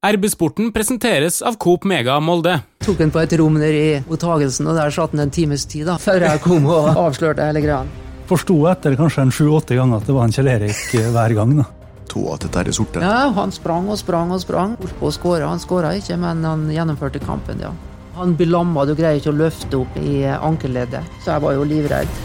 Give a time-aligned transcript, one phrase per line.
[0.00, 2.54] RB-sporten presenteres av Coop Mega Molde.
[2.80, 5.90] Tok han på et rom der i mottagelsen, og der satt han en times tid
[5.90, 7.82] da, før jeg kom og avslørte hele greia.
[8.30, 11.52] Forsto etter kanskje en sju-åtte ganger at det var en Kjell Erik eh, hver gang.
[11.58, 11.66] da.
[12.14, 13.02] To at dette er sorte.
[13.04, 14.72] Ja, han sprang og sprang og sprang.
[14.80, 15.44] Holdt på å skåre.
[15.52, 17.74] Han skåra ikke, men han gjennomførte kampen, ja.
[18.16, 21.68] Han blir lamma, du greier ikke å løfte opp i ankelleddet, så jeg var jo
[21.68, 22.16] livredd.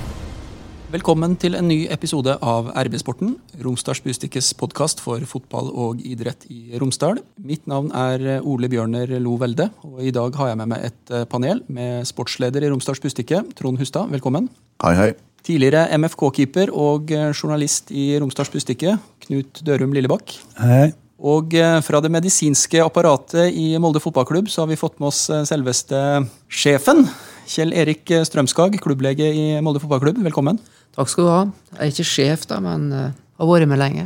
[0.96, 3.34] Velkommen til en ny episode av RB-sporten,
[3.66, 7.18] Romsdals Bustikkes podkast for fotball og idrett i Romsdal.
[7.44, 11.12] Mitt navn er Ole Bjørner Lo Velde, og i dag har jeg med meg et
[11.12, 14.08] eh, panel med sportsleder i Romsdals Bustikke, Trond Hustad.
[14.14, 14.48] Velkommen.
[14.86, 15.10] Hei, hei.
[15.44, 20.38] Tidligere MFK-keeper og eh, journalist i Romsdals Bustikke, Knut Dørum Lillebakk.
[20.62, 20.94] Hei.
[21.20, 25.26] Og eh, fra det medisinske apparatet i Molde fotballklubb så har vi fått med oss
[25.52, 26.00] selveste
[26.48, 27.04] sjefen.
[27.52, 30.24] Kjell Erik Strømskag, klubblege i Molde fotballklubb.
[30.30, 30.64] Velkommen.
[30.96, 31.42] Takk skal du ha.
[31.76, 34.06] Jeg er ikke sjef, da, men uh, har vært med lenge.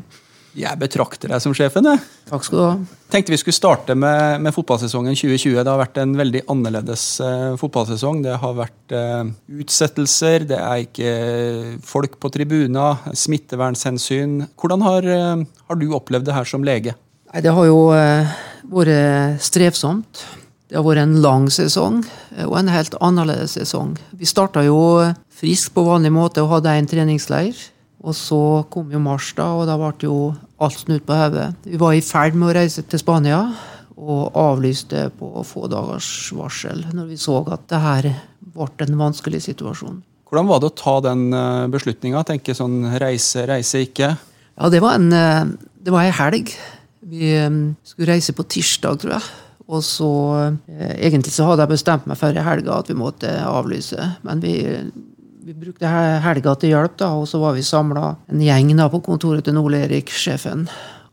[0.58, 1.86] Jeg betrakter deg som sjefen.
[1.86, 2.02] jeg.
[2.32, 2.72] Takk skal du ha.
[3.14, 5.60] Tenkte vi skulle starte med, med fotballsesongen 2020.
[5.62, 8.24] Det har vært en veldig annerledes uh, fotballsesong.
[8.26, 9.30] Det har vært uh,
[9.62, 11.14] utsettelser, det er ikke
[11.86, 14.42] folk på tribuner, smittevernhensyn.
[14.58, 15.12] Hvordan har,
[15.46, 16.98] har, du opplevd det her som lege?
[17.30, 17.80] Nei, det har jo
[18.74, 20.26] vært strevsomt.
[20.70, 22.02] Det har vært en lang sesong
[22.46, 23.96] og en helt annerledes sesong.
[24.18, 24.78] Vi starta jo
[25.40, 27.58] frisk på vanlig måte og hadde en treningsleir.
[28.00, 28.40] Og så
[28.72, 30.20] kom jo mars, da, og da ble jo
[30.64, 31.50] alt snudd på hodet.
[31.68, 33.42] Vi var i ferd med å reise til Spania
[34.00, 38.08] og avlyste på få dagers varsel når vi så at det her
[38.40, 40.00] ble en vanskelig situasjon.
[40.30, 42.22] Hvordan var det å ta den eh, beslutninga?
[42.28, 44.14] Tenke sånn reise, reise ikke?
[44.14, 45.50] Ja, det var en, eh,
[45.82, 46.54] det var ei helg.
[47.10, 49.30] Vi eh, skulle reise på tirsdag, tror jeg.
[49.70, 50.10] Og så
[50.70, 54.54] Egentlig så hadde jeg bestemt meg før i helga at vi måtte avlyse, men vi
[55.46, 55.88] vi brukte
[56.24, 59.58] helga til hjelp, da, og så var vi samla en gjeng da, på kontoret til
[59.60, 60.68] Ole Erik, sjefen.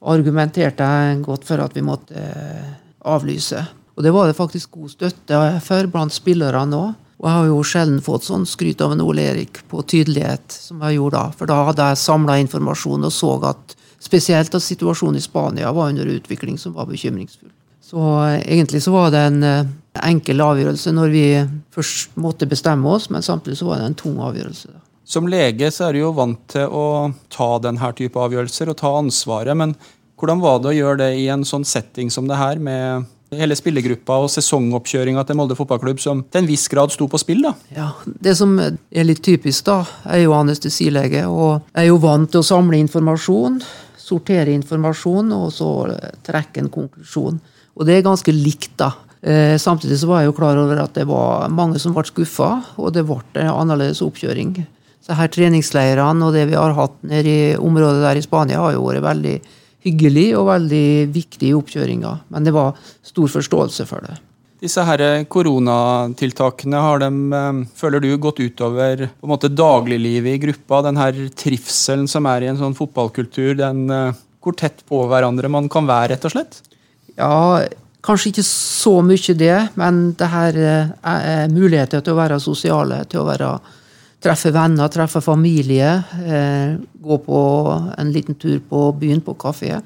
[0.07, 0.87] Argumenterte
[1.25, 2.71] godt for at vi måtte eh,
[3.07, 3.63] avlyse.
[3.97, 6.95] Og det var det faktisk god støtte for blant spillerne òg.
[7.17, 10.83] Og jeg har jo sjelden fått sånn skryt av en Ole Erik på tydelighet som
[10.85, 11.37] jeg gjorde da.
[11.39, 13.73] For da hadde jeg samla informasjon og så at
[14.05, 17.49] spesielt at situasjonen i Spania var under utvikling som var bekymringsfull.
[17.87, 19.73] Så eh, egentlig så var det en eh,
[20.05, 21.27] enkel avgjørelse når vi
[21.75, 24.75] først måtte bestemme oss, men samtidig så var det en tung avgjørelse.
[25.07, 26.87] Som lege så er du jo vant til å
[27.31, 29.55] ta denne type avgjørelser og ta ansvaret.
[29.55, 29.77] Men
[30.19, 33.57] hvordan var det å gjøre det i en sånn setting som det her, med hele
[33.59, 37.43] spillergruppa og sesongoppkjøringa til Molde fotballklubb som til en viss grad sto på spill?
[37.47, 37.55] da?
[37.75, 42.43] Ja, Det som er litt typisk, da, er jo anestesilege, og er jo vant til
[42.43, 43.61] å samle informasjon,
[43.99, 45.71] sortere informasjon og så
[46.27, 47.41] trekke en konklusjon.
[47.77, 48.93] Og det er ganske likt, da.
[49.27, 52.51] Eh, samtidig så var jeg jo klar over at det var mange som ble skuffa,
[52.79, 54.55] og det ble en annerledes oppkjøring.
[55.03, 58.77] Så her Treningsleirene og det vi har hatt nede i området der i Spania, har
[58.77, 59.35] jo vært veldig
[59.87, 62.13] hyggelig og veldig viktig i oppkjøringa.
[62.35, 64.17] Men det var stor forståelse for det.
[64.63, 70.43] Disse her koronatiltakene, har de, eh, føler du, gått utover på en måte dagliglivet i
[70.47, 70.83] gruppa?
[70.87, 75.51] Den her trivselen som er i en sånn fotballkultur, den, eh, hvor tett på hverandre
[75.51, 76.63] man kan være, rett og slett?
[77.19, 77.67] Ja,
[78.07, 83.03] kanskje ikke så mye det, men det her er eh, muligheter til å være sosiale,
[83.11, 83.51] til å være,
[84.23, 85.93] treffe venner, treffe familie,
[86.25, 87.41] eh, gå på
[87.99, 89.81] en liten tur på byen, på kafé.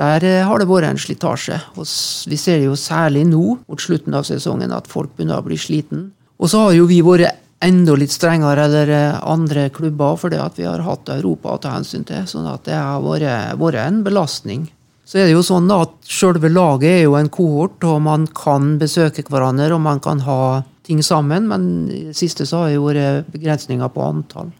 [0.00, 1.60] Der eh, har det vært en slitasje.
[1.78, 1.86] Og
[2.30, 6.10] vi ser jo særlig nå, mot slutten av sesongen, at folk begynner å bli sliten.
[6.38, 8.90] Og så har jo vi vært enda litt strengere eller
[9.24, 12.26] andre klubber fordi at vi har hatt Europa å ta hensyn til.
[12.28, 14.66] sånn at det har vært, vært en belastning.
[15.04, 18.78] Så er det jo sånn at Selve laget er jo en kohort, og man kan
[18.80, 22.78] besøke hverandre og man kan ha ting sammen, men i det siste så har det
[22.78, 24.52] jo vært begrensninger på antall.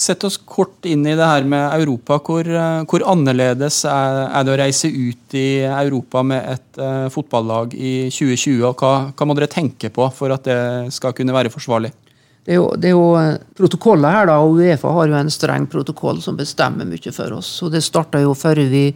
[0.00, 2.16] Sett oss kort inn i det her med Europa.
[2.24, 7.08] Hvor, eh, hvor annerledes er, er, det å reise ut i Europa med et uh,
[7.12, 8.62] fotballag i 2020?
[8.64, 11.92] og hva, hva, må dere tenke på for at det skal kunne være forsvarlig?
[12.40, 15.32] Det er jo, det er jo protokoller protokollet her, da, og Uefa har jo en
[15.32, 17.52] streng protokoll som bestemmer mye for oss.
[17.60, 18.86] og Det starta jo før vi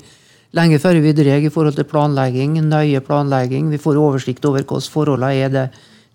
[0.54, 3.72] lenge før vi drar i forhold til planlegging, nøye planlegging.
[3.72, 5.66] Vi får oversikt over hvordan forholdene er det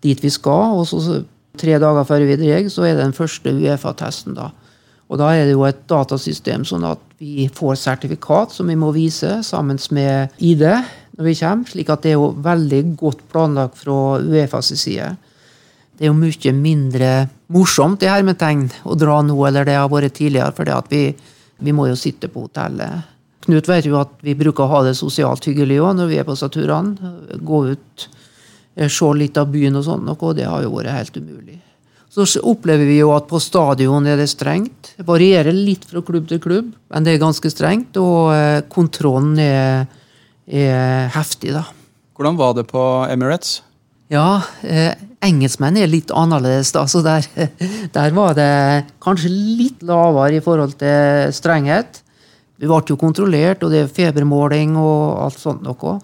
[0.03, 0.79] dit vi skal.
[0.79, 1.21] Og så
[1.59, 4.37] tre dager før vi drar, så er det den første Uefa-testen.
[4.37, 4.51] da.
[5.09, 8.91] Og da er det jo et datasystem sånn at vi får sertifikat som vi må
[8.95, 10.63] vise sammen med ID
[11.17, 11.65] når vi kommer.
[11.65, 15.15] slik at det er jo veldig godt planlagt fra Uefas side.
[15.97, 20.13] Det er jo mye mindre morsomt i hermetegn å dra nå eller det har vært
[20.13, 21.09] tidligere, for vi,
[21.59, 23.18] vi må jo sitte på hotellet
[23.49, 26.27] Knut vet jo at vi bruker å ha det sosialt hyggelig òg når vi er
[26.27, 27.13] på turene.
[27.41, 28.07] Gå ut,
[28.77, 31.57] eh, se litt av byen og sånn og det har jo vært helt umulig.
[32.09, 34.93] Så opplever vi jo at på stadion er det strengt.
[34.97, 37.97] Det varierer litt fra klubb til klubb, men det er ganske strengt.
[37.97, 39.87] Og eh, kontrollen er,
[40.45, 41.65] er heftig, da.
[42.17, 43.63] Hvordan var det på Emirates?
[44.09, 44.93] Ja, eh,
[45.25, 46.85] engelskmenn er litt annerledes, da.
[46.89, 47.25] Så der,
[47.97, 52.01] der var det kanskje litt lavere i forhold til strenghet.
[52.59, 55.99] Vi ble jo kontrollert, og det er febermåling og alt sånt noe.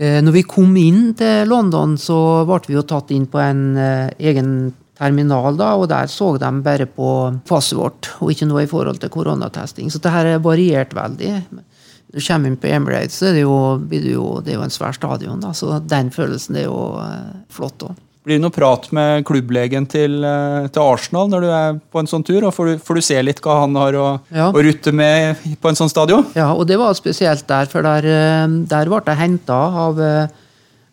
[0.00, 3.64] Eh, når vi kom inn til London, så ble vi jo tatt inn på en
[3.76, 4.70] eh, egen
[5.00, 7.08] terminal, da, og der så de bare på
[7.48, 9.90] passet vårt, og ikke noe i forhold til koronatesting.
[9.90, 11.32] Så det her er variert veldig.
[11.50, 13.56] Når du kommer inn på Emirates, så er det jo,
[13.88, 17.98] det er jo en svær stadion, da, så den følelsen er jo eh, flott òg.
[18.30, 22.06] Blir det noe prat med klubblegen til, eh, til Arsenal når du er på en
[22.06, 22.44] sånn tur?
[22.46, 24.52] og Får du, får du se litt hva han har å, Ja.
[24.52, 26.22] å rutte med på en sånn stadion?
[26.36, 30.28] Ja, og det var spesielt der, for der, eh, der ble jeg henta av, eh,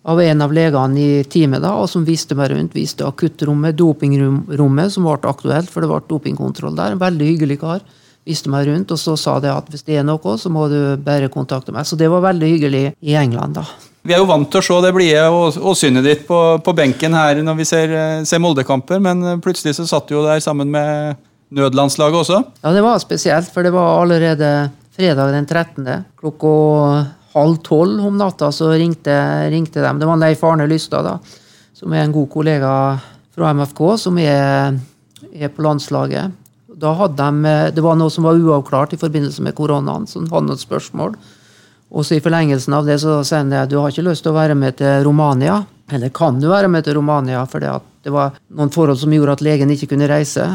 [0.04, 2.74] av en av legene i teamet, da, og som viste meg rundt.
[2.74, 6.94] Viste akuttrommet, dopingrommet, som ble aktuelt, for det ble dopingkontroll der.
[6.94, 7.82] En veldig hyggelig kar.
[8.26, 10.98] Viste meg rundt, og så sa det at hvis det er noe, så må du
[10.98, 11.86] bare kontakte meg.
[11.86, 13.66] Så det var veldig hyggelig i England, da.
[14.08, 16.74] Vi er jo vant til å se det blide og, og synet ditt på, på
[16.76, 20.24] benken her når vi ser, eh, ser Molde-kamper, men eh, plutselig så satt du jo
[20.24, 21.18] der sammen med
[21.52, 22.40] nødlandslaget også.
[22.64, 26.06] Ja, det var spesielt, for det var allerede fredag den 13.
[26.22, 26.54] Klokka
[27.36, 29.14] halv tolv om natta så ringte,
[29.52, 29.92] ringte de.
[30.00, 31.18] Det var Leif Arne Lystad, da,
[31.76, 32.72] som er en god kollega
[33.36, 34.78] fra MFK, som er,
[35.36, 36.32] er på landslaget.
[36.78, 40.32] Da hadde de, Det var noe som var uavklart i forbindelse med koronaen, så de
[40.32, 41.20] hadde noen spørsmål.
[41.92, 44.34] Og så I forlengelsen av det så sier han at du har ikke lyst til
[44.34, 45.62] å være med til Romania.
[45.92, 47.72] Eller kan du være med til Romania, for det,
[48.04, 50.50] det var noen forhold som gjorde at legen ikke kunne reise.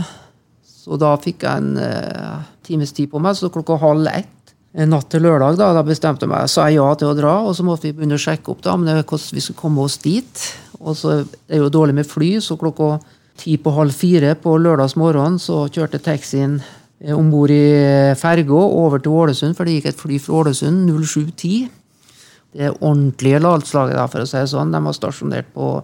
[0.67, 4.39] Så da fikk jeg en uh, times tid på meg, så klokka halv ett
[4.73, 7.33] en natt til lørdag da, da bestemte jeg meg, sa jeg ja til å dra,
[7.45, 9.85] og så måtte vi begynne å sjekke opp da, men det, hvordan vi skulle komme
[9.85, 10.45] oss dit.
[10.81, 12.97] Og så Det er jo dårlig med fly, så klokka
[13.37, 16.61] ti på halv fire på lørdags morgen så kjørte taxien
[17.11, 21.67] om bord i ferga over til Ålesund, for det gikk et fly fra Ålesund 0710.
[22.53, 24.73] Det ordentlige landslaget, da, for å si det sånn.
[24.75, 25.75] De var stasjonert på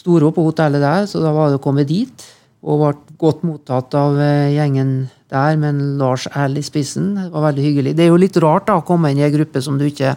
[0.00, 2.26] Storå, på hotellet der, så da var det å komme dit.
[2.60, 7.12] Og ble godt mottatt av eh, gjengen der, med Lars L i spissen.
[7.16, 7.94] Det var veldig hyggelig.
[7.96, 10.14] Det er jo litt rart da, å komme inn i en gruppe som du ikke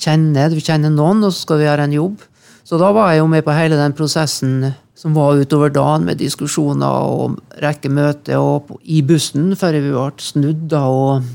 [0.00, 0.52] kjenner.
[0.52, 2.26] Du kjenner noen, og så skal du gjøre en jobb.
[2.72, 6.16] Så da var jeg jo med på hele den prosessen som var utover dagen, med
[6.16, 11.26] diskusjoner og rekke møter og på- i bussen før vi ble snudd da, og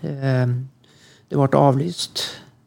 [0.00, 0.46] eh,
[1.28, 2.22] det ble avlyst.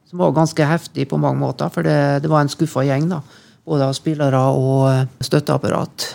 [0.05, 3.09] Som var ganske heftig på mange måter, for det, det var en skuffa gjeng.
[3.09, 3.23] da,
[3.65, 6.11] Både av spillere og eh, støtteapparat.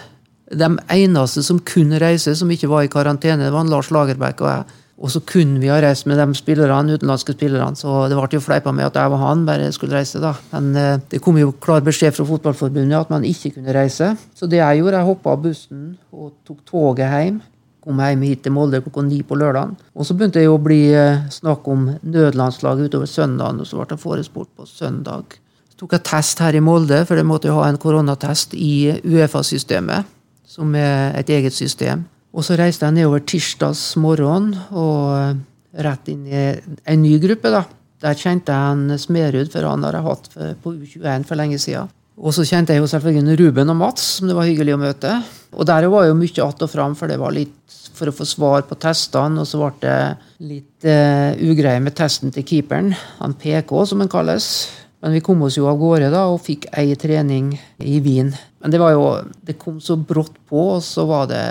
[0.55, 4.52] De eneste som kunne reise, som ikke var i karantene, det var Lars Lagerbäck og
[4.52, 4.79] jeg.
[4.97, 8.45] Og så kunne vi ha reist med de spillerne, utenlandske spillerne, så det ble jo
[8.45, 10.33] fleipa med at jeg og han, bare skulle reise, da.
[10.55, 14.15] Men eh, det kom jo klar beskjed fra Fotballforbundet at man ikke kunne reise.
[14.35, 15.85] Så det jeg gjorde, jeg hoppa av bussen
[16.17, 17.43] og tok toget hjem.
[17.85, 19.77] Kom hjem hit til Molde klokka ni på lørdagen.
[19.95, 23.93] Og så begynte det å bli eh, snakk om nødlandslag utover søndagen, og så ble
[23.93, 25.37] jeg forespurt på søndag.
[25.69, 28.97] Så tok jeg test her i Molde, for det måtte jo ha en koronatest i
[29.05, 30.09] Uefa-systemet,
[30.49, 32.09] som er et eget system.
[32.37, 35.38] Og så reiste jeg nedover tirsdags morgen og eh,
[35.87, 36.47] rett inn i
[36.85, 37.53] en ny gruppe.
[37.53, 37.65] da.
[38.05, 40.29] Der kjente jeg en Smerud, for han har jeg hatt
[40.62, 41.88] på U21 for lenge siden.
[42.17, 45.19] Og så kjente jeg jo selvfølgelig Ruben og Mats, som det var hyggelig å møte.
[45.53, 48.25] Og der var jo mye att og fram, for det var litt for å få
[48.25, 49.99] svar på testene, og så ble det
[50.41, 54.69] litt uh, ugreie med testen til keeperen, han PK, som han kalles.
[55.00, 57.53] Men vi kom oss jo av gårde da, og fikk ei trening
[57.85, 58.33] i Wien.
[58.61, 59.07] Men det var jo,
[59.45, 61.45] det kom så brått på, og så var det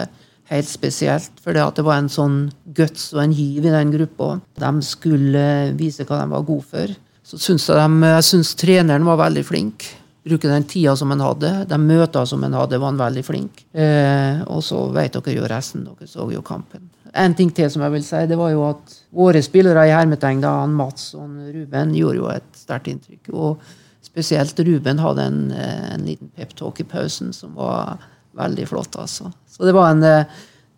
[0.52, 1.32] helt spesielt.
[1.44, 2.40] For det, var en sånn
[2.78, 4.40] guts og en giv i den gruppa.
[4.62, 5.46] De skulle
[5.78, 6.96] vise hva de var gode for.
[7.26, 9.88] Så syns jeg, de, jeg syns treneren var veldig flink.
[10.26, 11.52] Bruke den tida som han hadde.
[11.70, 13.66] De møtene som han hadde, var han veldig flink.
[13.74, 15.86] Eh, og så vet dere jo resten.
[15.86, 16.90] Dere så jo kampen.
[17.16, 20.42] En ting til som jeg vil si, det var jo at våre spillere i hermetegn,
[20.44, 23.30] da, han Mats og han Ruben, gjorde jo et sterkt inntrykk.
[23.34, 23.64] Og
[24.06, 27.98] spesielt Ruben hadde en, eh, en liten peptalk i pausen som var
[28.38, 29.32] veldig flott, altså.
[29.50, 30.38] Så det var en eh,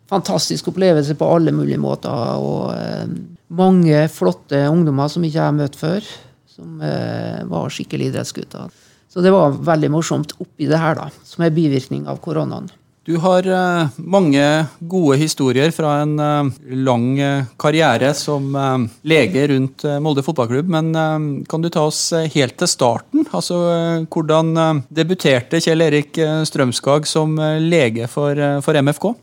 [0.09, 2.33] fantastisk opplevelse på alle mulige måter.
[2.37, 3.05] Og eh,
[3.57, 6.11] mange flotte ungdommer som ikke jeg har møtt før,
[6.51, 8.73] som eh, var skikkelig idrettsgutter.
[9.07, 12.69] Så det var veldig morsomt oppi det her, da, som er bivirkning av koronaen.
[13.07, 14.43] Du har eh, mange
[14.83, 18.51] gode historier fra en eh, lang eh, karriere som
[19.07, 20.89] lege rundt Molde fotballklubb, men
[21.47, 22.01] kan du ta oss
[22.33, 23.23] helt til starten?
[23.31, 23.55] Altså,
[24.11, 28.35] Hvordan debuterte Kjell Erik Strømskag som lege for,
[28.65, 29.13] for MFK?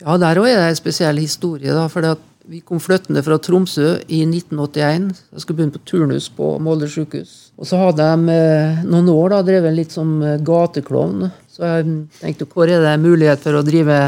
[0.00, 1.74] Ja, der òg er det en spesiell historie.
[1.76, 2.16] da, for
[2.48, 5.10] Vi kom flyttende fra Tromsø i 1981.
[5.32, 7.52] Jeg skulle begynne på turnus på Molde sykehus.
[7.58, 8.40] Og så hadde de
[8.88, 11.28] noen år da, drevet litt som gateklovn.
[11.54, 11.84] Så jeg
[12.20, 13.98] tenkte hvor er det mulighet for å drive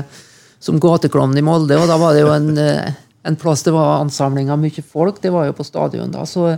[0.62, 1.79] som gateklovn i Molde?
[1.79, 5.21] Og da var det jo en, eh, en plass det var ansamling av mye folk.
[5.23, 6.11] Det var jo på stadion.
[6.11, 6.57] da, så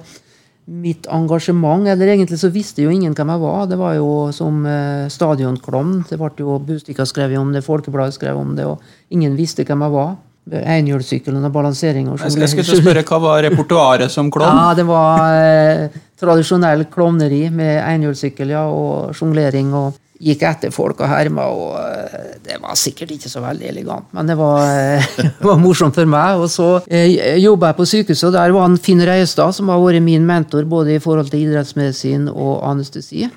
[0.68, 3.66] mitt engasjement, eller egentlig så visste jo ingen hvem jeg var.
[3.70, 6.02] Det var jo som eh, stadionklovn.
[6.08, 9.86] Det ble jo Bustika skrevet om det, Folkebladet skrev om det, og ingen visste hvem
[9.86, 10.16] jeg var.
[10.48, 12.08] Enhjulssykkelen og balansering.
[12.08, 14.60] Og Jeg skal, jeg skal spørre, Hva var repertoaret som klovn?
[14.60, 19.72] Ja, det var eh, tradisjonell klovneri med enhjulssykkel ja, og sjonglering.
[19.76, 21.44] og Gikk etter folk og herma.
[21.46, 25.12] og eh, Det var sikkert ikke så veldig elegant, men det var, eh,
[25.46, 26.42] var morsomt for meg.
[26.42, 30.02] Og så eh, jobba jeg på sykehuset, og der var Finn Reistad, som har vært
[30.02, 33.28] min mentor både i forhold til idrettsmedisin og anestesi.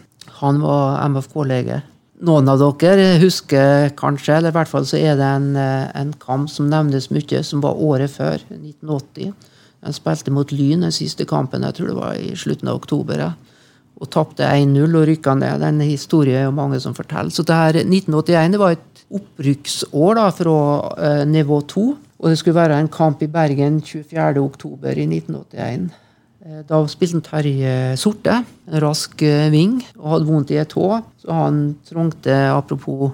[0.41, 1.83] Han var MFK-lege.
[2.21, 6.13] Noen av dere husker kanskje, eller i hvert fall så er det en, eh, en
[6.21, 9.33] kamp som nevnes mye, som var året før, 1980.
[9.81, 13.17] Jeg spilte mot Lyn den siste kampen, jeg tror det var i slutten av oktober.
[13.17, 13.31] Ja.
[14.01, 15.62] Og tapte 1-0 og rykka ned.
[15.62, 17.29] Den historien er jo mange som forteller.
[17.34, 20.55] Så det her 1981 det var et opprykksår da, fra
[20.98, 21.84] eh, nivå 2.
[22.22, 24.41] Og det skulle være en kamp i Bergen 24.
[24.41, 25.89] oktober i 1981.
[26.46, 30.74] Eh, Da spilte han Terje Sorte, en rask eh, ving, og hadde vondt i et
[30.74, 30.88] tå.
[31.22, 33.12] Så han trengte, apropos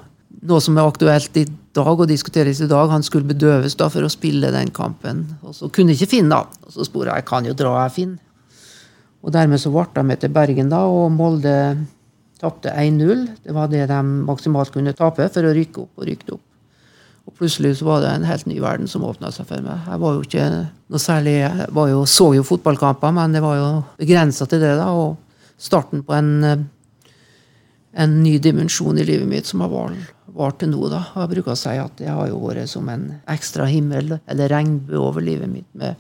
[0.48, 4.06] noe som er aktuelt i dag og diskuteres i dag, han skulle bedøves da for
[4.06, 5.26] å spille den kampen.
[5.44, 6.46] Og så kunne ikke Finn, da.
[6.66, 8.16] Og så jeg jeg kan jo dra, jeg, Finn.
[9.28, 11.54] Og dermed så ble de til Bergen, da, og Molde
[12.40, 13.26] tapte 1-0.
[13.44, 16.44] Det var det de maksimalt kunne tape for å rykke opp og rykte opp.
[17.28, 19.84] Og plutselig så var det en helt ny verden som åpna seg for meg.
[19.84, 23.72] Jeg var jo ikke noe særlig, jeg jo, så jo fotballkamper, men det var jo
[24.00, 24.78] begrensa til det.
[24.80, 25.18] da, Og
[25.60, 26.70] starten på en,
[27.92, 30.88] en ny dimensjon i livet mitt som har vart var til nå.
[30.92, 31.02] da.
[31.18, 35.02] Jeg bruker å si at det har jo vært som en ekstra himmel eller regnbue
[35.02, 35.98] over livet mitt, med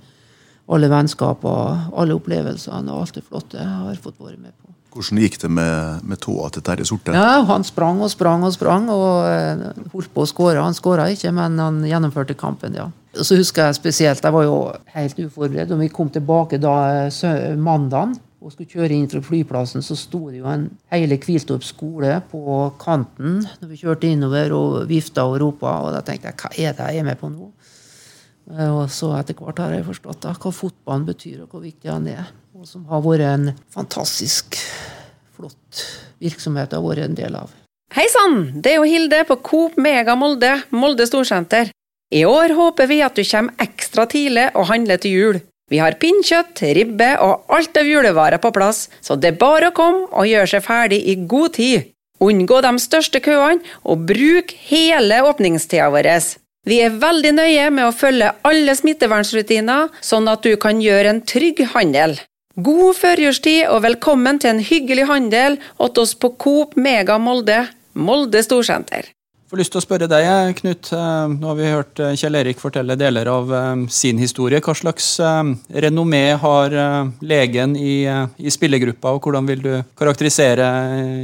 [0.68, 4.74] alle vennskap og alle opplevelsene og alt det flotte jeg har fått være med på.
[4.98, 7.14] Hvordan gikk det med, med tåa til Terje Sorte?
[7.14, 10.64] Ja, Han sprang og sprang og sprang og eh, holdt på å skåre.
[10.64, 12.88] Han skåra ikke, men han gjennomførte kampen, ja.
[13.18, 14.56] Så husker jeg spesielt, jeg var jo
[14.94, 15.74] helt uforberedt.
[15.74, 16.74] og Vi kom tilbake da
[17.06, 21.66] eh, mandagen og skulle kjøre inn fra flyplassen, så sto det jo en hele Kviltorp
[21.66, 25.80] skole på kanten når vi kjørte innover og vifta og ropa.
[25.86, 27.50] Og da tenkte jeg hva er det jeg er med på nå?
[28.52, 31.92] Eh, Og så etter hvert har jeg forstått da, hva fotballen betyr, og hvor viktig
[31.92, 32.30] han er.
[32.58, 34.58] Og som har vært en fantastisk
[35.36, 35.84] flott
[36.24, 37.52] virksomhet jeg har vært en del av.
[37.94, 41.70] Hei sann, det er jo Hilde på Coop Mega Molde, Molde Storsenter.
[42.14, 45.40] I år håper vi at du kommer ekstra tidlig og handler til jul.
[45.72, 49.76] Vi har pinnkjøtt, ribbe og alt av julevarer på plass, så det er bare å
[49.76, 51.90] komme og gjøre seg ferdig i god tid.
[52.24, 56.08] Unngå de største køene, og bruk hele åpningstida vår.
[56.68, 61.22] Vi er veldig nøye med å følge alle smittevernrutiner, sånn at du kan gjøre en
[61.24, 62.18] trygg handel.
[62.60, 67.62] God førjulstid og velkommen til en hyggelig handel hos oss på Coop Mega Molde,
[67.96, 69.14] Molde Storsenter.
[69.48, 70.90] Får lyst til å spørre deg, eh, Knut.
[70.92, 73.56] Eh, Nå har vi hørt eh, Kjell Erik fortelle deler av
[73.88, 74.60] sin historie.
[74.60, 75.08] Hva slags
[75.72, 76.76] renommé har
[77.24, 80.68] legen i, i spillergruppa, og hvordan vil du karakterisere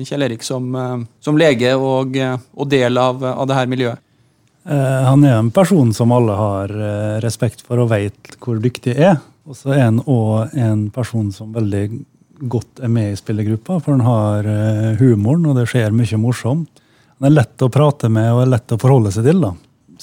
[0.08, 0.72] Kjell Erik som,
[1.20, 2.16] som lege og,
[2.56, 4.08] og del av, av det her miljøet?
[4.66, 8.96] Eh, Han er en person som alle har eh, respekt for og vet hvor dyktig
[8.96, 9.20] er.
[9.44, 11.88] Og så er han òg en person som veldig
[12.50, 16.82] godt er med i spillergruppa, for han har eh, humoren, og det skjer mye morsomt.
[17.20, 19.44] Han er lett å prate med og er lett å forholde seg til.
[19.44, 19.54] da.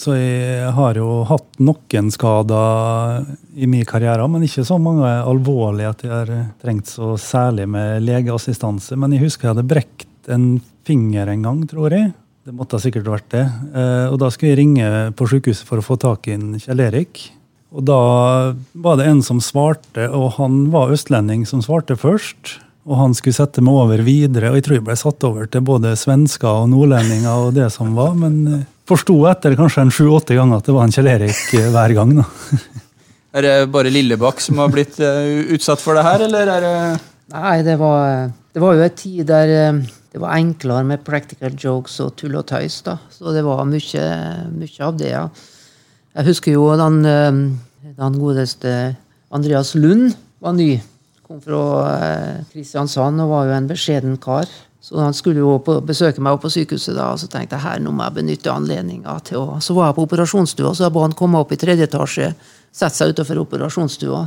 [0.00, 3.26] Så jeg har jo hatt noen skader
[3.56, 6.30] i min karriere, men ikke så mange alvorlige at jeg har
[6.62, 8.96] trengt så særlig med legeassistanse.
[8.96, 10.46] Men jeg husker jeg hadde brekt en
[10.88, 12.12] finger en gang, tror jeg.
[12.50, 13.44] Det måtte sikkert vært det.
[13.78, 16.80] Eh, Og da skulle jeg ringe på sykehuset for å få tak i en Kjell
[16.82, 17.28] Erik.
[17.70, 17.98] Og da
[18.74, 22.56] var det en som svarte, og han var østlending som svarte først.
[22.90, 25.62] Og han skulle sette meg over videre, og jeg tror jeg ble satt over til
[25.62, 30.34] både svensker og nordlendinger og det som var, men eh, forsto etter kanskje en sju-åtte
[30.34, 32.16] ganger at det var en Kjell Erik eh, hver gang.
[32.18, 32.26] da.
[33.38, 36.74] Er det bare Lillebakk som har blitt utsatt for det her, eller er det
[37.30, 39.52] Nei, det var, det var jo en tid der
[40.10, 42.80] det var enklere med practical jokes og tull og tøys.
[42.82, 42.98] da.
[43.10, 44.06] Så det var mye,
[44.50, 45.28] mye av det, ja.
[46.16, 48.96] Jeg husker jo den, eh, den godeste
[49.30, 50.80] Andreas Lund var ny.
[51.22, 51.62] Kom fra
[51.94, 54.50] eh, Kristiansand og var jo en beskjeden kar.
[54.80, 57.82] Så han skulle jo besøke meg oppe på sykehuset, da, og så tenkte jeg her
[57.84, 61.02] nå må jeg benytte anledninga til å Så var jeg på operasjonsstua, så jeg ba
[61.04, 62.30] han komme opp i tredje etasje,
[62.72, 64.22] sette seg utenfor operasjonsstua.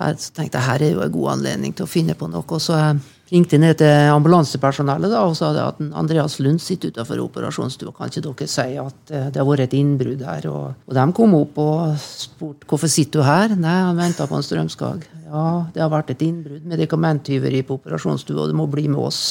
[0.00, 2.58] Her, så tenkte jeg her er jo en god anledning til å finne på noe.
[2.60, 2.98] Så jeg
[3.32, 7.94] ringte ned til ambulansepersonellet da, og sa at Andreas Lund sitter utenfor operasjonsstua.
[7.96, 10.48] Kan ikke dere si at eh, det har vært et innbrudd her?
[10.52, 13.54] Og, og de kom opp og spurte hvorfor sitter du her.
[13.56, 15.06] Nei, han venta på en strømskag.
[15.24, 16.66] Ja, det har vært et innbrudd.
[16.74, 19.22] Medikamenttyveri på operasjonsstua, og du må bli med oss.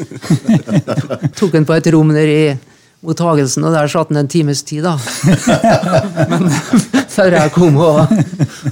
[1.38, 2.44] Tok han på et rom nede i
[3.00, 4.98] mottagelsen, og der satt han en times tid, da.
[6.30, 6.50] Men
[7.20, 8.12] før jeg kom og,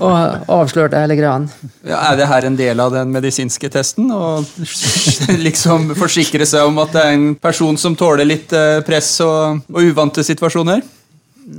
[0.00, 1.36] og avslørte hele greia.
[1.86, 4.10] Ja, er det her en del av den medisinske testen?
[4.12, 4.40] Å
[5.46, 9.64] liksom forsikre seg om at det er en person som tåler litt eh, press og,
[9.72, 10.84] og uvante situasjoner?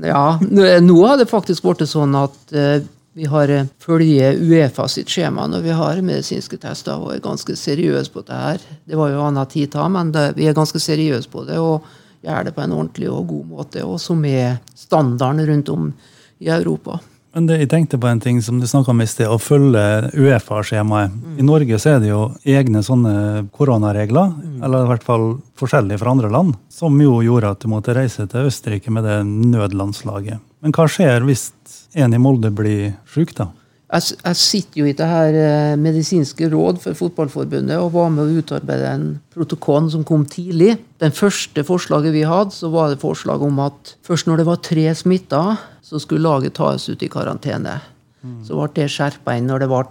[0.06, 2.76] Ja, nå har det faktisk blitt sånn at uh,
[3.18, 7.56] vi har uh, følger Uefa sitt skjema når vi har medisinske tester, og er ganske
[7.58, 8.68] seriøse på det her.
[8.86, 11.58] Det var jo annen tid da, men det, vi er ganske seriøse på det.
[11.58, 11.88] og
[12.20, 15.92] gjør det på en ordentlig og god måte, og som er standarden rundt om
[16.40, 17.00] i Europa.
[17.36, 20.10] Men det, jeg tenkte på en ting som du snakka om i sted, å følge
[20.18, 21.14] Uefa-skjemaet.
[21.14, 21.36] Mm.
[21.38, 24.56] I Norge så er det jo egne sånne koronaregler, mm.
[24.66, 25.28] eller i hvert fall
[25.60, 29.20] forskjellige fra andre land, som jo gjorde at du måtte reise til Østerrike med det
[29.30, 30.42] nødlandslaget.
[30.66, 31.52] Men hva skjer hvis
[31.94, 33.52] en i Molde blir sjuk, da?
[33.90, 38.28] Jeg, jeg, sitter jo i det her eh, medisinske råd for Fotballforbundet og var med
[38.28, 40.76] å utarbeide en protokoll som kom tidlig.
[41.02, 44.62] Den første forslaget vi hadde, så var det forslag om at først når det var
[44.62, 45.44] tre smitta,
[45.82, 47.80] så skulle laget tas ut i karantene.
[48.22, 48.44] Mm.
[48.46, 49.88] Så ble det skjerpa inn når det ble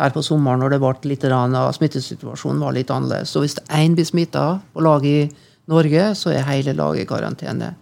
[0.00, 3.30] her på sommeren når det ble litt av smittesituasjonen var litt annerledes.
[3.30, 7.74] Så hvis én blir smitta på laget i Norge, så er hele laget i karantene.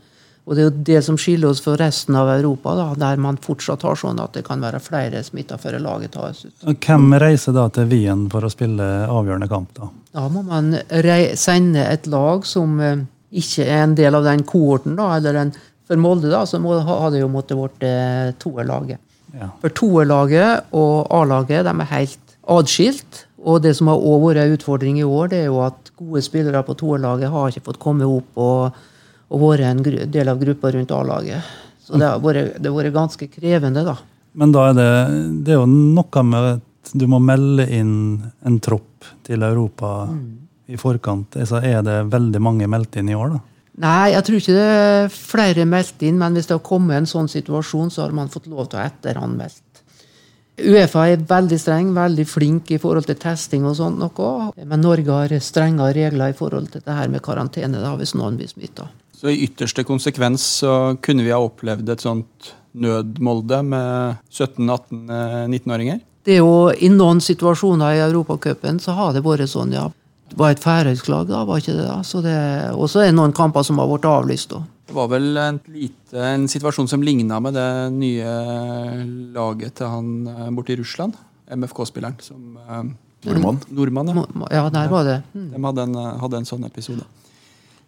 [0.49, 3.37] Og det er jo det som skiller oss fra resten av Europa, da, der man
[3.45, 6.55] fortsatt har sånn at det kan være flere smitta før laget tas ut.
[6.65, 9.91] Hvem reiser da til Wien for å spille avgjørende kamp, da?
[10.17, 10.73] Da må man
[11.37, 15.53] sende et lag som eh, ikke er en del av den kohorten, da, eller den
[15.89, 19.01] for Molde da, så må, hadde jo måttet vært eh, toerlaget.
[19.37, 19.51] Ja.
[19.61, 23.25] For toerlaget og A-laget de er helt adskilt.
[23.39, 26.23] Og det som har også vært en utfordring i år, det er jo at gode
[26.27, 28.79] spillere på toerlaget har ikke fått komme opp og
[29.29, 29.83] og vært en
[30.13, 31.57] del av gruppa rundt A-laget.
[31.85, 33.97] Så det har, vært, det har vært ganske krevende, da.
[34.39, 34.89] Men da er det,
[35.45, 37.95] det er jo noe med at du må melde inn
[38.47, 40.27] en tropp til Europa mm.
[40.73, 41.39] i forkant.
[41.49, 43.45] Så er det veldig mange meldt inn i år, da?
[43.79, 47.07] Nei, jeg tror ikke det er flere meldt inn, men hvis det har kommet en
[47.07, 49.83] sånn situasjon, så har man fått lov til å etteranmeldt.
[50.59, 54.49] Uefa er veldig streng, veldig flink i forhold til testing og sånt noe.
[54.59, 58.41] Men Norge har strengere regler i forhold til det her med karantene da, hvis noen
[58.41, 58.89] blir smitta.
[59.19, 66.05] Så i ytterste konsekvens så kunne vi ha opplevd et sånt nødmolde med 17-18-19-åringer?
[66.23, 69.89] Det er jo I noen situasjoner i Europacupen så har det vært sånn, ja.
[70.29, 71.87] Det var et færøysk lag, da, var ikke det?
[71.89, 71.99] da?
[72.77, 74.53] Og så er det noen kamper som har blitt avlyst.
[74.53, 74.63] da.
[74.89, 78.35] Det var vel en, lite, en situasjon som ligna med det nye
[79.35, 81.17] laget til han eh, borte i Russland.
[81.49, 82.83] MFK-spilleren som eh,
[83.27, 83.59] Nordmann?
[83.73, 84.53] Nordmann, ja.
[84.61, 85.23] ja, der var det.
[85.33, 85.49] Mm.
[85.57, 87.09] De hadde en, hadde en sånn episode.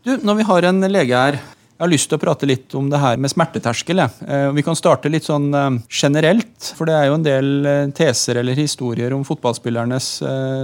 [0.02, 2.86] Du, Når vi har en lege her, jeg har lyst til å prate litt om
[2.92, 4.00] det her med smerteterskel.
[4.00, 7.90] Eh, vi kan starte litt sånn eh, generelt, for det er jo en del eh,
[7.96, 10.08] teser eller historier om fotballspillernes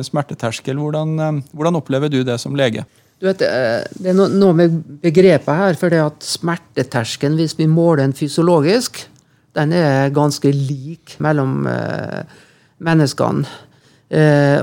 [0.09, 0.81] smerteterskel.
[0.81, 2.87] Hvordan, hvordan opplever du det som lege?
[3.21, 5.77] Du vet, Det er noe med begrepet her.
[5.81, 9.05] for det at Smerteterskelen, hvis vi måler den fysiologisk,
[9.57, 11.65] den er ganske lik mellom
[12.77, 13.49] menneskene.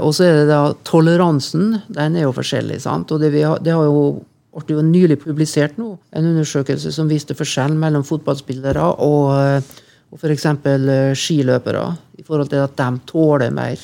[0.02, 1.82] og så er det da toleransen.
[1.90, 2.82] Den er jo forskjellig.
[2.82, 3.12] sant?
[3.12, 4.22] Og det, har, det har jo
[4.62, 9.74] ble jo nylig publisert nå, en undersøkelse som viste forskjell mellom fotballspillere og, eh,
[10.14, 10.46] og f.eks.
[10.46, 11.86] Eh, skiløpere,
[12.22, 13.82] i forhold til at de tåler mer.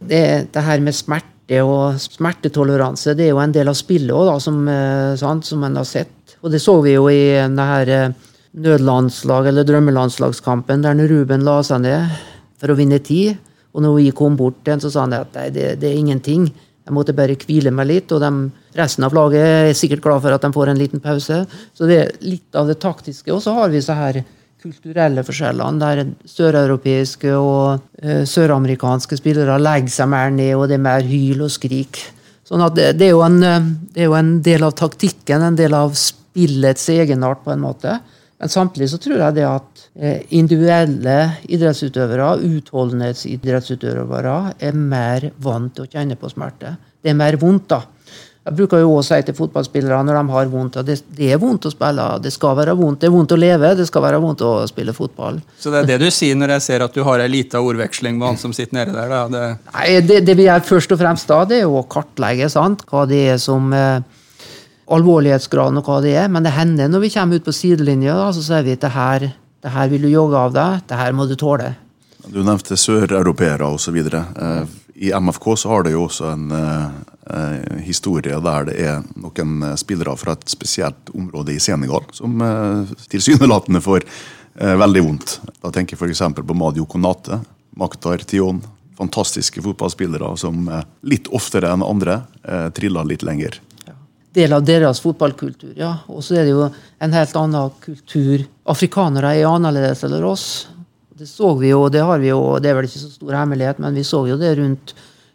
[0.00, 4.38] Det, det her med smerte og smertetoleranse det er jo en del av spillet også,
[4.50, 6.36] som, eh, sant, som en har sett.
[6.44, 8.12] Og det så vi jo i denne
[8.60, 12.20] nødlandslag, eller drømmelandslagskampen, der Ruben la seg ned
[12.60, 13.38] for å vinne tid.
[13.74, 16.48] Og når vi kom bort til så sa han at det, det er ingenting.
[16.90, 20.34] Jeg måtte bare hvile meg litt, og de, resten av laget er sikkert glad for
[20.34, 21.44] at de får en liten pause.
[21.70, 23.30] Så det er litt av det taktiske.
[23.30, 24.24] Og så har vi så her
[24.60, 30.82] kulturelle forskjellene, der søreuropeiske og uh, søramerikanske spillere legger seg mer ned, og det er
[30.90, 32.02] mer hyl og skrik.
[32.50, 35.56] Sånn at det, det, er en, eh, det, er jo en, del av taktikken, en
[35.56, 38.00] del av spillets egenart, på en måte.
[38.40, 41.16] Men samtidig så tror jeg det at eh, individuelle
[41.52, 46.72] idrettsutøvere, utholdenhetsidrettsutøvere, er mer vant til å kjenne på smerte.
[47.00, 47.82] Det er mer vondt, da.
[48.40, 51.40] Jeg bruker jo også si til fotballspillere når de har vondt at det, det, er
[51.42, 52.06] vondt å spille.
[52.24, 53.02] Det skal være vondt.
[53.02, 55.42] Det er vondt å leve, det skal være vondt å spille fotball.
[55.60, 58.16] Så det er det du sier når jeg ser at du har ei lita ordveksling
[58.16, 59.12] med han som sitter nede der?
[59.34, 59.44] Det...
[59.74, 62.86] Nei, det, det, vi gjør først og fremst da, det er jo å kartlegge sant?
[62.88, 64.00] hva det er som eh,
[64.94, 66.30] alvorlighetsgraden og hva det er.
[66.32, 68.92] Men det hender når vi kommer ut på sidelinja, da, så sier vi at det
[68.94, 69.28] her,
[69.64, 71.74] det her vil du jogge av deg, det her må du tåle.
[72.30, 73.96] Du nevnte søreuropeere osv.
[73.96, 74.74] Eh,
[75.06, 79.78] I MFK så har det jo også en eh, historie der det er noen eh,
[79.80, 85.38] spillere fra et spesielt område i Senegal som eh, tilsynelatende får eh, veldig vondt.
[85.62, 86.26] Da tenker jeg f.eks.
[86.36, 87.40] på Madio Konate,
[87.80, 88.60] Maktar Tion.
[89.00, 93.62] Fantastiske fotballspillere som eh, litt oftere enn andre eh, triller litt lenger
[94.34, 95.72] del av deres fotballkultur.
[95.76, 95.96] ja.
[96.08, 98.44] Og så er det jo en helt annen kultur.
[98.70, 100.46] Afrikanere er annerledes enn oss.
[101.20, 103.80] Det så vi jo, det har vi jo, det er vel ikke så stor hemmelighet,
[103.82, 104.94] men vi så jo det rundt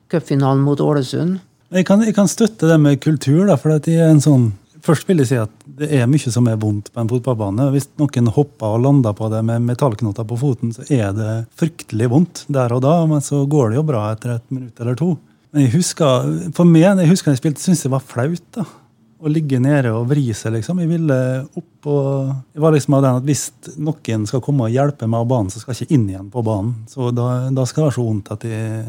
[0.10, 1.38] cupfinalen mot Ålesund.
[1.76, 3.46] Jeg kan, jeg kan støtte det med kultur.
[3.50, 4.54] da, for det er en sånn,
[4.86, 7.72] Først vil jeg si at det er mye som er vondt på en fotballbane.
[7.74, 12.10] Hvis noen hopper og lander på det med metallknotter på foten, så er det fryktelig
[12.12, 15.16] vondt der og da, men så går det jo bra etter et minutt eller to.
[15.56, 18.46] Men jeg husker, for meg, jeg husker jeg spilte, syntes det var flaut.
[18.54, 18.68] da,
[19.16, 20.82] Å ligge nede og vri seg, liksom.
[20.84, 21.18] Jeg ville
[21.56, 23.44] opp og Jeg var liksom av den at hvis
[23.80, 26.44] noen skal komme og hjelpe meg av banen, så skal jeg ikke inn igjen på
[26.44, 26.74] banen.
[26.92, 28.84] Så da, da skal det være så vondt at jeg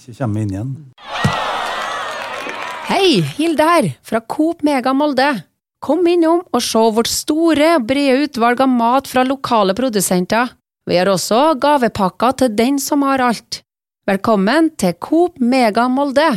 [0.00, 0.72] ikke kommer inn igjen.
[2.88, 3.06] Hei,
[3.38, 5.30] Hilde her, fra Coop Mega Molde.
[5.82, 10.50] Kom innom og se vårt store, brede utvalg av mat fra lokale produsenter.
[10.88, 13.62] Vi har også gavepakker til den som har alt.
[14.10, 16.32] Velkommen til Coop Mega Molde.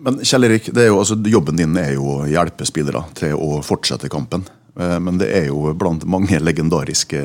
[0.00, 3.60] Men Kjell Erik, er jo, altså, jobben din er jo å hjelpe spillere til å
[3.64, 4.46] fortsette kampen.
[4.78, 7.20] Eh, Men det er jo blant mange legendariske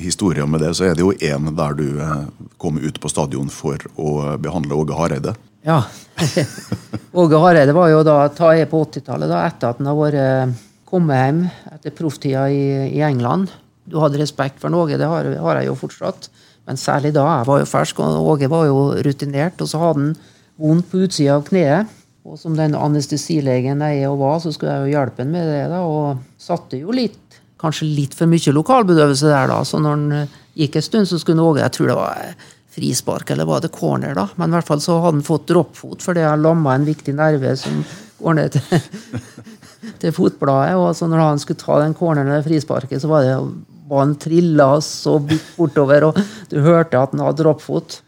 [0.00, 2.22] historier med det, så er det jo én der du eh,
[2.56, 5.34] kom ut på stadion for å behandle Åge Hareide.
[5.64, 5.82] Ja.
[7.24, 10.56] Åge Hareide var jo da ta jeg på 80-tallet, da, etter at han har vært
[10.88, 13.52] kommet hjem etter profftida i, i England.
[13.84, 16.30] Du hadde respekt for Åge, det har, har jeg jo fortsatt.
[16.64, 17.24] Men særlig da.
[17.40, 19.60] Jeg var jo fersk, og Åge var jo rutinert.
[19.60, 20.14] Og så hadde han
[20.60, 21.90] vondt på utsida av kneet.
[22.24, 25.48] Og som den anestesilegen jeg er og var, så skulle jeg jo hjelpe han med
[25.50, 25.64] det.
[25.68, 29.58] da, Og satte jo litt, kanskje litt for mye lokalbedøvelse der, da.
[29.68, 32.46] Så når han eh, gikk en stund, så skulle Åge Jeg tror det var eh,
[32.74, 34.24] frispark, eller var det corner, da?
[34.40, 37.52] Men i hvert fall så hadde han fått droppfot fordi jeg lamma en viktig nerve
[37.60, 37.84] som
[38.22, 38.88] går ned til,
[40.00, 40.80] til fotbladet.
[40.80, 43.36] Og så når han skulle ta den corneren eller frisparket, så var det
[43.84, 48.00] var han trilla så vidt bortover, og du hørte at han hadde droppfot.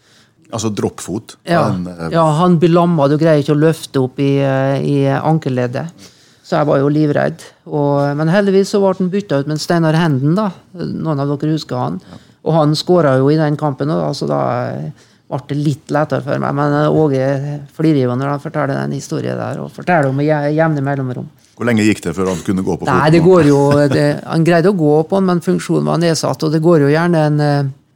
[0.54, 1.36] Altså droppfot.
[1.48, 4.78] Ja, En, eh, ja, han blir lamma, du greier ikke å løfte opp i, eh,
[4.82, 5.90] i ankelleddet.
[6.46, 7.42] Så jeg var jo livredd.
[7.66, 10.52] Og, men heldigvis så ble han bytta ut med Steinar Henden, da.
[10.78, 11.98] Noen av dere husker han.
[12.46, 16.22] Og han skåra jo i den kampen, da, så da eh, ble det litt lettere
[16.22, 16.54] for meg.
[16.54, 17.26] Men Åge
[17.74, 21.26] flirer jo når han forteller den historien der, og forteller om jevne mellomrom.
[21.56, 23.00] Hvor lenge gikk det før han kunne gå på foten?
[23.00, 26.44] Nei, det går jo det, Han greide å gå på den, men funksjonen var nedsatt,
[26.44, 27.40] og det går jo gjerne en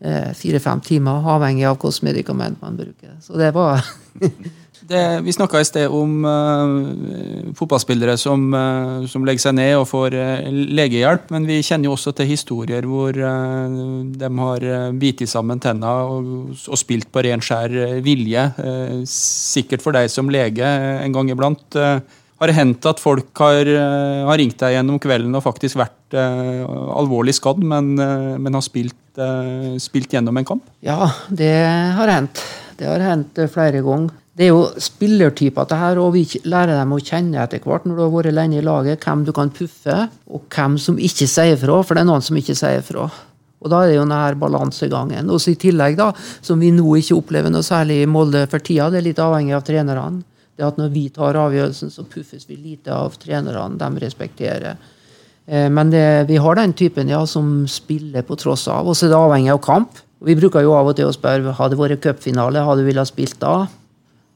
[0.01, 3.19] fire-fem timer, avhengig av hvilket medikament man bruker.
[3.21, 3.85] Så det var
[4.91, 9.85] Det, vi snakka i sted om uh, fotballspillere som, uh, som legger seg ned og
[9.87, 14.67] får uh, legehjelp, men vi kjenner jo også til historier hvor de har
[14.99, 18.47] bitt sammen tenna og, og spilt på ren skjær eh, vilje.
[18.59, 21.79] Eh, sikkert for deg som lege eh, en gang iblant.
[21.79, 22.01] eh,
[22.41, 26.17] har det hendt at folk har, eh, har ringt deg gjennom kvelden og faktisk vært
[26.17, 26.65] eh,
[26.97, 30.67] alvorlig skadd, men, eh, men har spilt, eh, spilt gjennom en kamp?
[30.85, 31.53] Ja, det
[31.97, 32.43] har hendt.
[32.79, 34.15] Det har hendt eh, flere ganger.
[34.37, 38.03] Det er jo spillertyper her, og vi lærer dem å kjenne etter hvert når du
[38.05, 39.97] har vært lenge i laget, hvem du kan puffe,
[40.31, 43.09] og hvem som ikke sier fra, for det er noen som ikke sier fra.
[43.61, 45.29] Og da er det jo denne balansegangen.
[45.29, 46.09] Og i tillegg, da,
[46.41, 49.59] som vi nå ikke opplever noe særlig i Molde for tida, det er litt avhengig
[49.59, 50.23] av trenerne.
[50.57, 53.77] Det at når vi tar avgjørelsen, så puffes vi lite av trenerne.
[53.81, 54.81] De respekterer.
[55.51, 58.87] Eh, Men det, vi har den typen ja, som spiller på tross av.
[58.87, 59.99] Og så er det avhengig av kamp.
[60.23, 63.03] Vi bruker jo av og til å spørre hadde det vært cupfinale, hadde du villet
[63.03, 63.55] ha spilt da?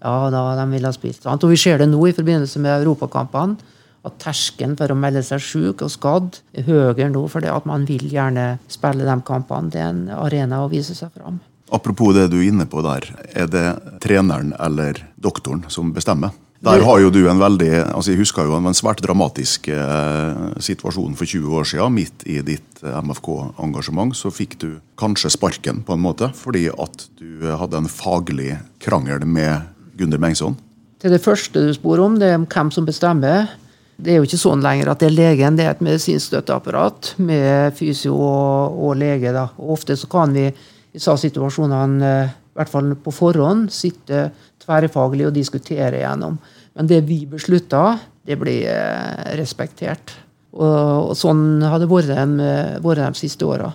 [0.05, 1.23] Ja, da de ville ha spilt.
[1.23, 1.45] Sant?
[1.45, 3.71] Og vi ser det nå i forbindelse med europakampene.
[4.05, 7.87] At terskelen for å melde seg syk og skadd er høyere nå fordi at man
[7.89, 9.73] vil gjerne spille de kampene.
[9.73, 11.39] Det er en arena å vise seg fram.
[11.73, 13.65] Apropos det du er inne på der, er det
[14.05, 16.37] treneren eller doktoren som bestemmer?
[16.65, 21.17] Der har jo du en veldig, altså Jeg husker jo en svært dramatisk eh, situasjon
[21.19, 21.93] for 20 år siden.
[21.93, 24.69] Midt i ditt eh, MFK-engasjement så fikk du
[25.01, 30.23] kanskje sparken, på en måte, fordi at du eh, hadde en faglig krangel med Gunder
[30.23, 30.57] Mengsson.
[31.05, 33.51] Til det første du spør om, det er hvem som bestemmer.
[34.01, 37.13] Det er jo ikke sånn lenger at det er legen, det er et medisinsk støtteapparat
[37.23, 39.35] med fysio og, og lege.
[39.37, 39.51] Da.
[39.61, 40.55] Og ofte så kan vi i
[40.97, 44.31] disse situasjonene, eh, i hvert fall på forhånd, sitte
[44.65, 46.39] tverrfaglig å diskutere gjennom.
[46.75, 50.17] Men det vi beslutter, det blir eh, respektert.
[50.55, 52.51] Og, og sånn har det vært de,
[52.85, 53.73] vært de siste åra.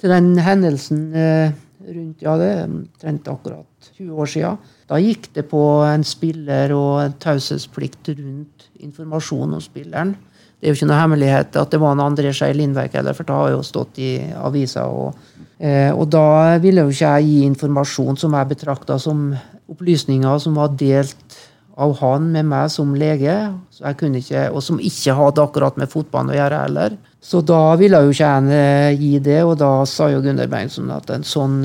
[0.00, 1.52] Til den hendelsen eh,
[1.82, 4.58] rundt ja, det omtrent akkurat 20 år siden,
[4.90, 10.14] da gikk det på en spiller og en taushetsplikt rundt informasjon om spilleren.
[10.62, 13.26] Det er jo ikke noe hemmelighet at det var en André Skei Lindverk, heller, for
[13.26, 14.84] det har jo stått i avisa.
[14.86, 15.16] Og,
[15.58, 19.32] eh, og da ville jo ikke jeg gi informasjon som jeg betrakta som
[19.72, 21.40] opplysninger som var delt
[21.82, 23.34] av han med meg som lege,
[23.82, 26.94] ikke, og som ikke hadde akkurat med fotballen å gjøre heller.
[27.18, 30.94] Så da ville jo ikke jeg eh, gi det, og da sa jo Gunnar Bengtsson
[30.94, 31.58] at en sånn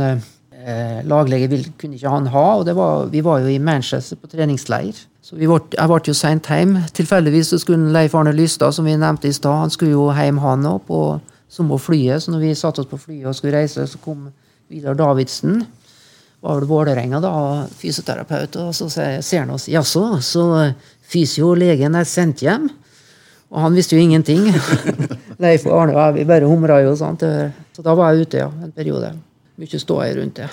[0.67, 2.47] eh, laglege vil, kunne ikke han ha.
[2.60, 4.99] Og var, vi var jo i Manchester på treningsleir.
[5.23, 6.77] Så ble, jeg ble jo seint hjem.
[6.95, 10.41] Tilfeldigvis så skulle Leif Arne Lystad, som vi nevnte i stad, han skulle jo hjem
[10.43, 11.01] han òg på
[11.63, 12.23] må flyet.
[12.23, 14.27] Så når vi satte oss på flyet og skulle reise, så kom
[14.67, 15.62] Vidar Davidsen.
[16.43, 17.32] Var vel Vålerenga, da,
[17.80, 18.60] fysioterapeut.
[18.62, 19.69] Og så ser han oss.
[19.71, 20.43] Jaså, så
[21.08, 22.67] fysiolegen er sendt hjem?
[23.47, 24.51] Og han visste jo ingenting.
[25.43, 26.91] Leif og Arne og jeg, vi bare humra jo.
[26.99, 27.23] Sant?
[27.73, 29.15] Så da var jeg ute, ja, en periode.
[29.58, 30.50] Mye ståhei rundt det.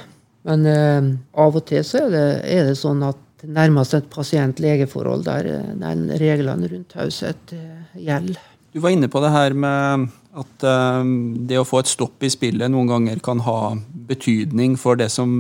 [0.49, 5.25] Men eh, av og til så er det, er det sånn at nærmest et pasient-lege-forhold
[5.27, 5.49] der,
[5.81, 8.41] den reglene rundt taushet eh, gjelder.
[8.75, 11.05] Du var inne på det her med at uh,
[11.47, 13.77] det å få et stopp i spillet noen ganger kan ha
[14.09, 15.37] betydning for det som,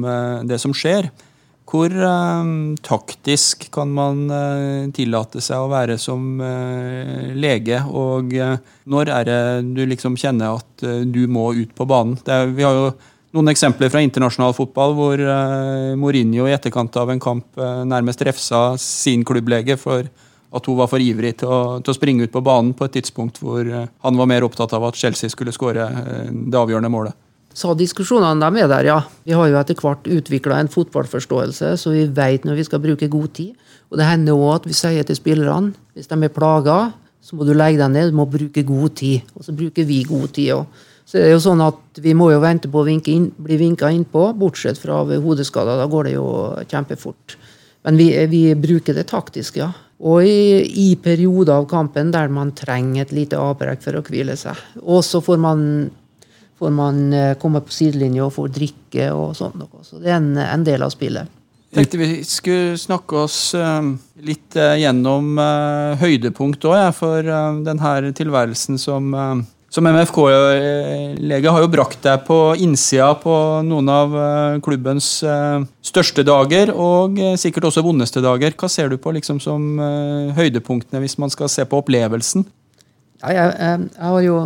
[0.46, 1.08] det som skjer.
[1.66, 1.90] Hvor
[2.86, 4.28] taktisk kan man
[4.94, 6.38] tillate seg å være som
[7.34, 7.80] lege?
[7.90, 8.30] Og
[8.86, 9.40] når er det
[9.74, 12.14] du liksom kjenner at du må ut på banen?
[12.30, 12.86] Er, vi har jo
[13.34, 15.20] noen eksempler fra internasjonal fotball hvor
[15.98, 20.06] Mourinho i etterkant av en kamp nærmest refsa sin klubblege for
[20.54, 22.96] at hun var for ivrig til å, til å, springe ut på banen på et
[22.98, 26.92] tidspunkt hvor eh, han var mer opptatt av at Chelsea skulle skåre eh, det avgjørende
[26.92, 27.16] målet.
[27.54, 28.98] Så diskusjonene de er der, ja.
[29.26, 33.10] Vi har jo etter hvert utvikla en fotballforståelse, så vi vet når vi skal bruke
[33.10, 33.52] god tid.
[33.92, 36.78] Og det hender òg at vi sier til spillerne hvis de er plaga,
[37.22, 39.30] så må du legge deg ned, du må bruke god tid.
[39.38, 40.82] Og så bruker vi god tid òg.
[41.04, 43.90] Så det er jo sånn at Vi må jo vente på å inn, bli vinka
[43.92, 45.78] innpå, bortsett fra ved hodeskader.
[45.78, 46.28] Da går det jo
[46.70, 47.36] kjempefort.
[47.84, 49.70] Men vi, vi bruker det taktisk, ja.
[50.04, 54.34] Og i, i, perioder av kampen der man trenger et lite avbrekk for å hvile
[54.36, 54.58] seg.
[54.82, 55.62] Og så får man,
[56.58, 59.84] får man eh, komme på sidelinja og få drikke og sånn noe.
[59.86, 61.30] Så det er en, en del av spillet.
[61.74, 63.82] Jeg tenkte vi skulle snakke oss uh,
[64.22, 65.38] litt uh, gjennom
[65.98, 67.26] høydepunkt òg, for
[67.66, 69.10] denne tilværelsen som
[69.74, 73.34] som MFK-lege har jo brakt deg på innsida på
[73.66, 78.54] noen av eh, klubbens eh, største dager, og eh, sikkert også vondeste dager.
[78.54, 79.80] Hva ser du på liksom som
[80.36, 82.46] høydepunktene hvis man skal se på opplevelsen?
[83.24, 84.38] Ja, jeg, jeg, har jo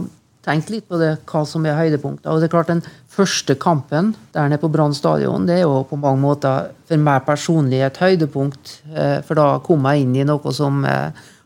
[0.49, 2.33] tenkt litt på det, hva som er høydepunkter.
[2.33, 5.83] Og det er klart Den første kampen der nede på Brann stadion det er jo
[5.91, 8.79] på mange måter for meg personlig et høydepunkt.
[9.27, 10.87] For da kom jeg inn i noe som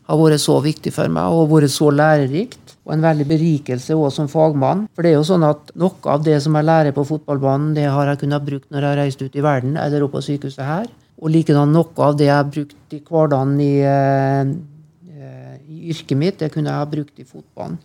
[0.07, 4.23] har vært så viktig for meg og vært så lærerikt og en veldig berikelse også
[4.23, 4.87] som fagmann.
[4.91, 7.87] For det er jo sånn at noe av det som jeg lærer på fotballbanen, det
[7.87, 10.67] har jeg kunnet brukt når jeg har reist ut i verden eller oppe på sykehuset
[10.67, 10.91] her.
[11.23, 16.39] Og likedan noe av det jeg har brukt i hverdagen i, uh, i yrket mitt,
[16.41, 17.79] det kunne jeg ha brukt i fotballen.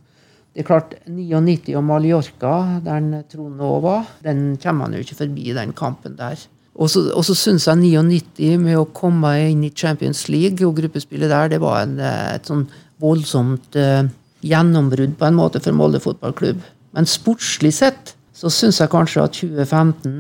[0.51, 2.53] Det er klart, 99 og Mallorca,
[2.83, 6.41] der Trond nå var, den kommer man jo ikke forbi, den kampen der.
[6.79, 10.77] Og så, og så syns jeg 99 med å komme inn i Champions League og
[10.79, 12.69] gruppespillet der, det var en, eh, et sånn
[13.03, 14.07] voldsomt uh,
[14.43, 16.63] gjennombrudd på en måte for Molde fotballklubb.
[16.95, 20.15] Men sportslig sett så syns jeg kanskje at 2015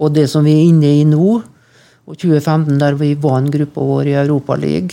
[0.00, 1.40] og det som vi er inne i nå,
[2.10, 4.90] og 2015 der vi vant gruppa vår i Europaligaen,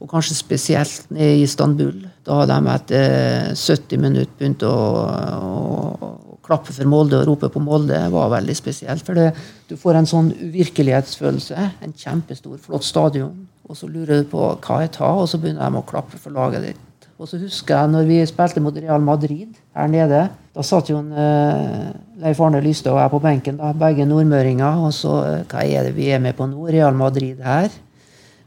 [0.00, 1.92] og kanskje spesielt i Istanbul,
[2.24, 7.62] da de etter 70 minutter begynt å, å, å klappe for Molde og rope på
[7.62, 9.06] Molde, var veldig spesielt.
[9.06, 9.30] For
[9.70, 11.70] du får en sånn uvirkelighetsfølelse.
[11.86, 13.46] En kjempestor, flott stadion.
[13.70, 16.34] Og så lurer du på hva jeg tar, og så begynner de å klappe for
[16.34, 16.86] laget ditt.
[17.20, 20.22] Og så husker jeg når vi spilte mot Real Madrid her nede.
[20.56, 21.90] Da satt jo en, uh,
[22.22, 24.80] Leif Arne Lystad og jeg på benken, da, begge nordmøringer.
[24.86, 26.64] Og så uh, Hva er det vi er med på nå?
[26.72, 27.68] Real Madrid her.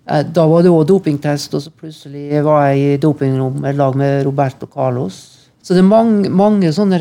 [0.09, 3.95] Uh, da var det òg dopingtest, og så plutselig var jeg i dopingrom i lag
[3.95, 5.21] med Roberto Carlos.
[5.63, 6.99] Så det er mange, mange sånne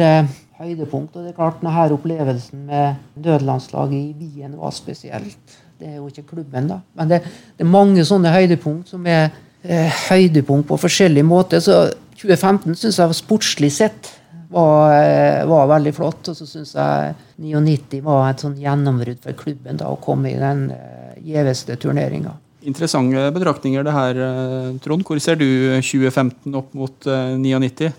[0.60, 1.16] høydepunkt.
[1.16, 5.58] Og det er klart, denne opplevelsen med nødlandslaget i Wien var spesielt.
[5.78, 6.80] Det er jo ikke klubben, da.
[6.98, 7.22] Men det,
[7.56, 9.30] det er mange sånne høydepunkt som er
[9.62, 11.62] eh, høydepunkt på forskjellige måter.
[11.64, 11.88] Så
[12.20, 14.12] 2015 syns jeg sportslig sett
[14.52, 16.28] var, eh, var, veldig flott.
[16.28, 20.38] Og så syns jeg 99 var et sånn gjennombrudd for klubben da, å komme i
[20.40, 22.36] den eh, gjeveste turneringa.
[22.68, 25.06] Interessante betraktninger det her, eh, Trond.
[25.08, 25.46] Hvor ser du
[25.80, 27.90] 2015 opp mot 99?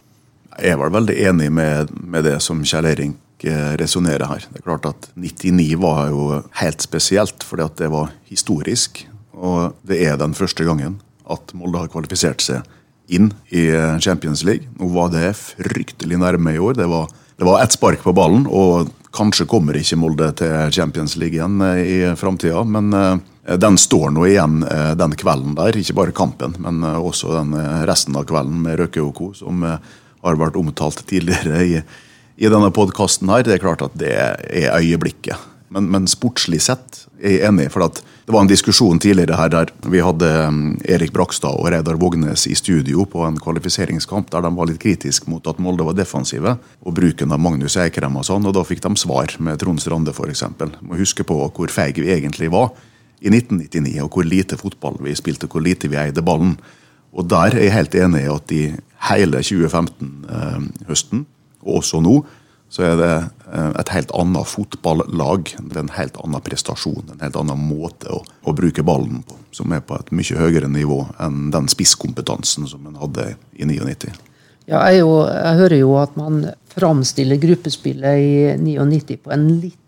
[0.57, 4.45] Eh, jeg vel veldig enig med, med det som Kjell Erik resonnerer her.
[4.47, 9.01] Det er klart at 99 var jo helt spesielt, fordi at det var historisk.
[9.35, 12.63] Og det er den første gangen at Molde har kvalifisert seg
[13.11, 14.69] inn i eh, Champions League.
[14.79, 16.77] Nå var det fryktelig nærme i år.
[16.79, 21.37] Det var, det var spark på ballen, og kanskje kommer ikke Molde til Champions League
[21.37, 22.63] igjen eh, i framtida.
[22.63, 22.93] Men
[23.59, 24.61] den står nå igjen
[24.95, 25.75] den kvelden der.
[25.75, 27.57] Ikke bare kampen, men også den
[27.89, 29.65] resten av kvelden med Røkke og co., som
[30.23, 31.79] har vært omtalt tidligere i,
[32.37, 33.45] i denne podkasten her.
[33.45, 35.49] Det er klart at det er øyeblikket.
[35.73, 37.71] Men, men sportslig sett er jeg enig.
[37.73, 41.97] for det var en diskusjon tidligere her der vi hadde um, Erik Brakstad og Reidar
[41.97, 45.97] Vågnes i studio på en kvalifiseringskamp der de var litt kritiske mot at Molde var
[45.97, 49.81] defensive og bruken av Magnus Eikrem og sånn, og da fikk de svar med Trond
[49.81, 50.45] Strande f.eks.
[50.85, 52.69] Må huske på hvor feige vi egentlig var
[53.23, 56.57] i 1999, og hvor lite fotball vi spilte, og hvor lite vi eide ballen.
[57.15, 58.63] Og der er jeg helt enig i at i
[59.09, 62.17] hele 2015-høsten, eh, og også nå,
[62.73, 65.53] så er det eh, et helt annet fotballag.
[65.59, 69.37] Det er en helt annen prestasjon, en helt annen måte å, å bruke ballen på.
[69.53, 74.09] Som er på et mye høyere nivå enn den spisskompetansen som en hadde i 99.
[74.65, 79.79] Ja, jeg, jo, jeg, hører jo at man framstiller gruppespillet i 99 på en litt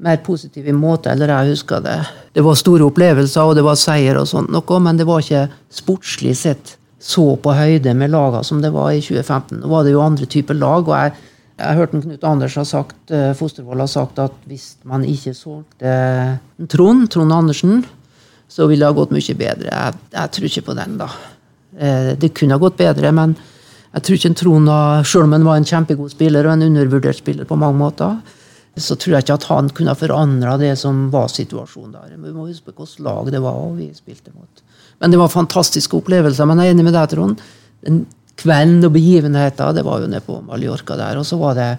[0.00, 1.98] mer positiv måte, eller jeg husker det.
[2.36, 5.48] Det var store opplevelser, og det var seier og sånt noe, men det var ikke
[5.80, 9.62] sportslig sett så på høyde med lagene som det var i 2015.
[9.62, 11.14] Nå var det jo andre typer lag, og jeg
[11.60, 15.92] jeg hørte Knut Anders har sagt, uh, Fostervoll har sagt at hvis man ikke solgte
[16.72, 17.82] Trond, Trond Andersen,
[18.50, 19.68] så ville det ha gått mye bedre.
[19.68, 21.10] Jeg, jeg tror ikke på den, da.
[21.76, 23.36] Uh, det kunne ha gått bedre, men
[23.90, 24.72] jeg tror ikke Trond,
[25.04, 28.20] selv om han var en kjempegod spiller og en undervurdert spiller på mange måter,
[28.80, 32.12] så tror jeg ikke at han kunne ha forandra det som var situasjonen der.
[32.14, 34.62] Vi må huske på hvilket lag det var og vi spilte mot.
[35.00, 36.48] Men det var fantastiske opplevelser.
[36.48, 37.40] Men jeg er enig med deg, Trond.
[37.86, 38.02] Den
[38.40, 41.20] kvelden og begivenheten, det var jo nede på Mallorca der.
[41.20, 41.70] Og så var det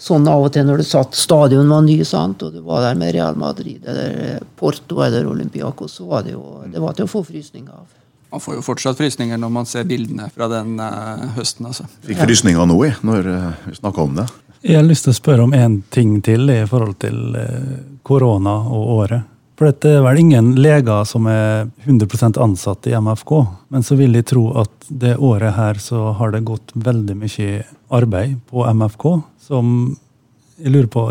[0.00, 2.42] sånn av og til når du satt stadion var ny, sant?
[2.42, 6.64] og du var der med Real Madrid eller Porto eller Olympiakos, så var det jo
[6.70, 7.86] det var til å få frysninger av.
[8.34, 11.68] Man får jo fortsatt frysninger når man ser bildene fra den uh, høsten.
[11.70, 11.86] altså.
[12.02, 14.26] Fikk frysninger nå, jeg, når uh, vi snakka om det.
[14.64, 18.56] Jeg har lyst til å spørre om én ting til i forhold til uh, korona
[18.74, 19.30] og året.
[19.54, 23.34] For det er vel ingen leger som er 100 ansatt i MFK.
[23.70, 27.60] Men så vil jeg tro at det året her så har det gått veldig mye
[27.94, 29.06] arbeid på MFK.
[29.46, 29.68] Som
[30.58, 31.06] jeg lurer på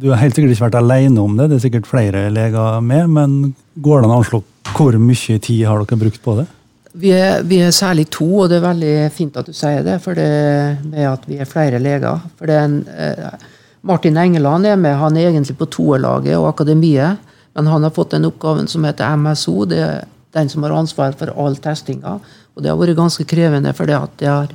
[0.00, 3.12] Du har helt sikkert ikke vært alene om det, det er sikkert flere leger med.
[3.12, 3.38] Men
[3.76, 4.42] går det an å anslå
[4.74, 6.46] hvor mye tid har dere brukt på det?
[6.94, 9.98] Vi er, vi er, særlig to, og det er veldig fint at du sier det.
[10.00, 12.22] For det med at vi er flere leger.
[12.38, 13.46] For det er en, eh,
[13.84, 17.20] Martin Engeland er med, han er egentlig på toerlaget og akademiet.
[17.54, 19.64] Men han har fått den oppgaven som heter MSO.
[19.70, 22.18] Det er den som har ansvar for all testinga.
[22.54, 24.54] Og det har vært ganske krevende, for det at jeg har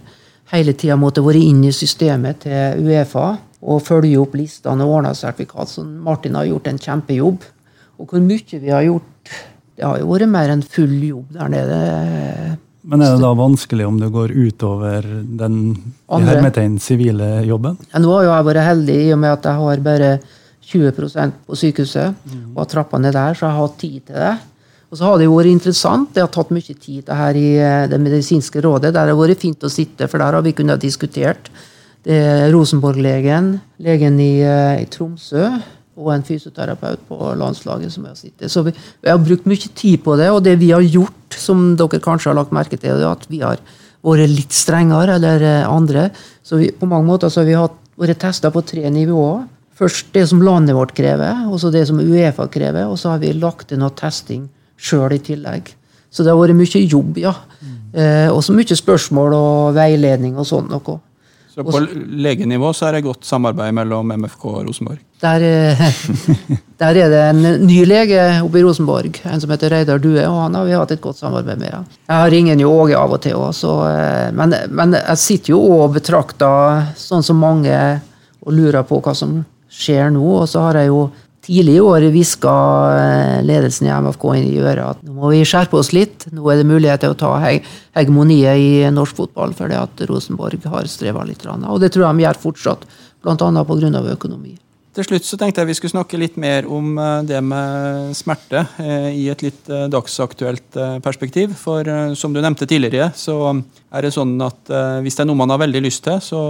[0.53, 5.13] hele tida måttet være inn i systemet til Uefa og følge opp listene og ordne
[5.15, 5.71] sertifikat.
[5.71, 7.45] Så Martin har gjort en kjempejobb.
[7.99, 9.35] Og hvor mye vi har gjort,
[9.75, 11.79] det har jo vært mer enn full jobb der nede.
[12.89, 15.07] Men er det da vanskelig om det går utover
[15.39, 15.57] den
[16.07, 17.75] hermetegn sivile jobben?
[17.91, 20.11] Ja, nå har jeg vært heldig i og med at jeg har bare
[20.69, 22.53] 20% på sykehuset mm.
[22.53, 24.35] og har trappa ned der, så jeg har hatt tid til det.
[24.89, 26.13] Og så har det jo vært interessant.
[26.15, 28.93] Det har tatt mye tid det her i eh, Det medisinske rådet.
[28.93, 31.51] Der har det vært fint å sitte, for der har vi kunnet diskutert.
[32.05, 35.49] Det er Rosenborg-legen, legen i, eh, i, Tromsø
[35.99, 38.47] og en fysioterapeut på landslaget som har sittet.
[38.49, 41.73] Så vi, vi, har brukt mye tid på det, og det vi har gjort, som
[41.77, 43.59] dere kanskje har lagt merke til, er at vi har
[44.05, 46.07] vært litt strengere eller eh, andre.
[46.41, 49.43] Så vi, på mange måter så har vi hatt, vært testa på tre nivåer.
[49.79, 52.89] Først det som landet vårt krever, og så det som Uefa krever.
[52.89, 54.47] Og så har vi lagt inn noe testing
[54.79, 55.71] sjøl i tillegg.
[56.11, 57.35] Så det har vært mye jobb, ja.
[57.61, 57.75] Mm.
[57.93, 60.97] Eh, og så mye spørsmål og veiledning og sånn noe.
[61.49, 61.79] Så på
[62.23, 64.99] legenivå så er det godt samarbeid mellom MFK og Rosenborg?
[65.23, 65.81] Der, eh,
[66.81, 70.37] der er det en ny lege oppe i Rosenborg, en som heter Reidar Due, og
[70.45, 71.73] han har vi hatt et godt samarbeid med.
[71.73, 71.81] Ja.
[72.11, 75.95] Jeg ringer jo Åge av og til òg, eh, men, men, jeg sitter jo og
[75.97, 77.79] betrakter sånn som mange
[78.39, 79.39] og lurer på hva som
[79.79, 80.23] skjer nå.
[80.41, 81.07] Og så har jeg jo
[81.45, 82.53] tidlig i år hviska
[82.99, 86.27] eh, ledelsen i MFK inn i øret at nå må vi skjerpe oss litt.
[86.35, 90.89] Nå er det mulighet til å ta hegemoniet i norsk fotball fordi at Rosenborg har
[90.91, 91.47] streva litt.
[91.47, 92.89] Og det tror jeg de gjør fortsatt,
[93.23, 93.35] bl.a.
[93.37, 94.03] pga.
[94.15, 94.57] økonomi.
[94.97, 98.63] Til slutt så tenkte jeg vi skulle snakke litt mer om eh, det med smerte
[98.81, 101.53] eh, i et litt dagsaktuelt perspektiv.
[101.59, 101.85] For
[102.17, 103.37] som du nevnte tidligere, så
[103.93, 104.69] er det sånn at
[105.03, 106.41] hvis det er noe man har veldig lyst til, så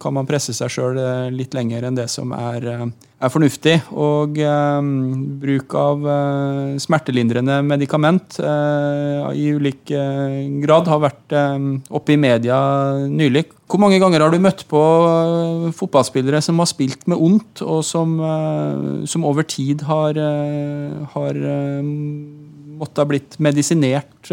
[0.00, 1.00] kan man presse seg sjøl
[1.32, 2.66] litt lenger enn det som er
[3.22, 3.76] er fornuftig.
[3.94, 4.90] Og eh,
[5.42, 11.58] bruk av eh, smertelindrende medikament eh, i ulik eh, grad har vært eh,
[11.94, 12.58] oppe i media
[13.08, 13.46] nylig.
[13.72, 17.82] Hvor mange ganger har du møtt på eh, fotballspillere som har spilt med ondt, og
[17.86, 18.18] som,
[19.08, 20.18] som over tid har,
[21.14, 21.38] har
[21.82, 24.32] måttet ha blitt medisinert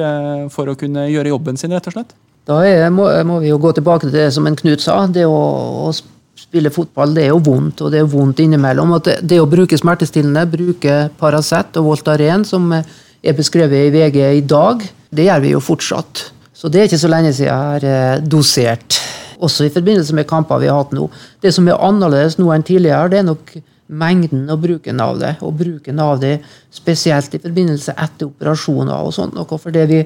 [0.53, 2.15] for å kunne gjøre jobben sin, rett og slett?
[2.49, 5.03] Da er, må, må, vi jo gå tilbake til det som en Knut sa.
[5.13, 5.39] det å,
[5.85, 5.91] å
[6.39, 8.95] spille fotball, det er jo vondt, og det er vondt innimellom.
[8.97, 14.19] At det, det, å bruke smertestillende, bruke Paracet og Voltaren, som er beskrevet i VG
[14.39, 16.29] i dag, det gjør vi jo fortsatt.
[16.55, 18.99] Så det er ikke så lenge siden jeg har eh, dosert.
[19.39, 21.07] Også i forbindelse med kamper vi har hatt nå.
[21.39, 23.53] Det som er annerledes nå enn tidligere, det er nok
[23.89, 25.35] mengden og bruken av det.
[25.45, 26.39] Og bruken av det
[26.75, 29.39] spesielt i forbindelse etter operasjoner og sånt.
[29.49, 30.03] For det, vi,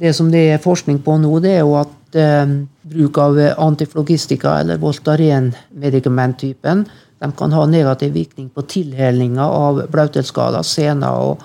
[0.00, 2.46] det som det er forskning på nå, det er jo at eh,
[2.86, 6.84] bruk av antiflogistika eller Voltaren-medikamenttypen
[7.18, 11.44] de kan ha negativ virkning på tilhelninga av blautelskader, sener og,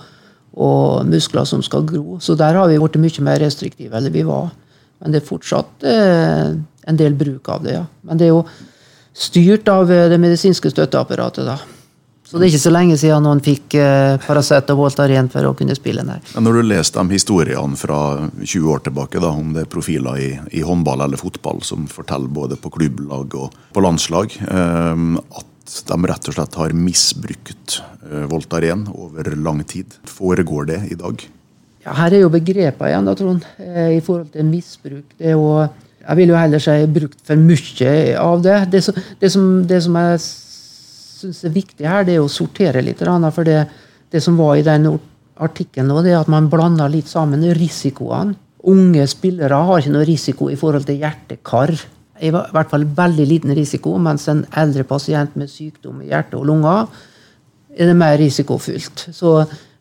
[0.52, 2.18] og, muskler som skal gro.
[2.20, 4.50] Så der har vi blitt mye mer restriktive enn vi var.
[5.02, 6.52] Men det er fortsatt eh,
[6.92, 7.86] en del bruk av det, ja.
[8.06, 8.44] Men det er jo
[9.18, 11.58] styrt av eh, det medisinske støtteapparatet, da.
[12.32, 15.52] Så det er ikke så lenge siden noen fikk eh, Paracet og Voltaren for å
[15.60, 16.36] kunne spille, den her.
[16.40, 17.98] når du leser de historiene fra
[18.40, 22.32] 20 år tilbake, da, om det er profiler i, i håndball eller fotball som forteller
[22.32, 25.04] både på klubblag og på landslag, eh,
[25.42, 29.92] at de rett og slett har misbrukt eh, Voltaren over lang tid.
[30.08, 31.28] Foregår det i dag?
[31.84, 35.18] Ja, her er jo begrepene igjen, da, Trond, eh, i forhold til misbruk.
[35.18, 35.66] Det er jo,
[36.06, 38.58] jeg vil jo heller si brukt for mye av det.
[38.72, 40.24] Det som, det som, det som jeg
[41.22, 43.02] syns er viktig her, det er å sortere litt.
[43.02, 43.64] For det,
[44.12, 44.90] det som var i den
[45.42, 48.38] artikkelen, det er at man blander litt sammen risikoene.
[48.70, 51.74] Unge spillere har ikke noe risiko i forhold til hjertekar.
[52.22, 56.46] I hvert fall veldig liten risiko, mens en eldre pasient med sykdom i hjerte og
[56.46, 56.92] lunger
[57.72, 59.08] er det mer risikofylt.
[59.16, 59.40] Så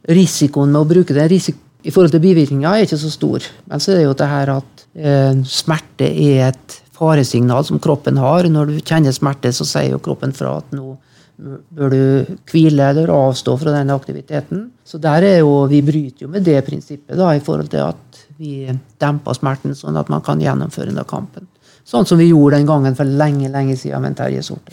[0.08, 3.44] risikoen med å bruke det i forhold til bivirkninger er ikke så stor.
[3.68, 8.20] Men så er det jo det her at eh, smerte er et faresignal som kroppen
[8.20, 8.48] har.
[8.48, 10.94] Når du kjenner smerte, så sier jo kroppen fra at nå
[11.40, 14.66] bør du hvile eller avstå fra den aktiviteten.
[14.84, 18.20] Så der er jo, Vi bryter jo med det prinsippet da, i forhold til at
[18.40, 18.66] vi
[19.00, 21.48] demper smerten, sånn at man kan gjennomføre den kampen.
[21.84, 24.72] Sånn som vi gjorde den gangen for lenge lenge siden med Terje Sorte.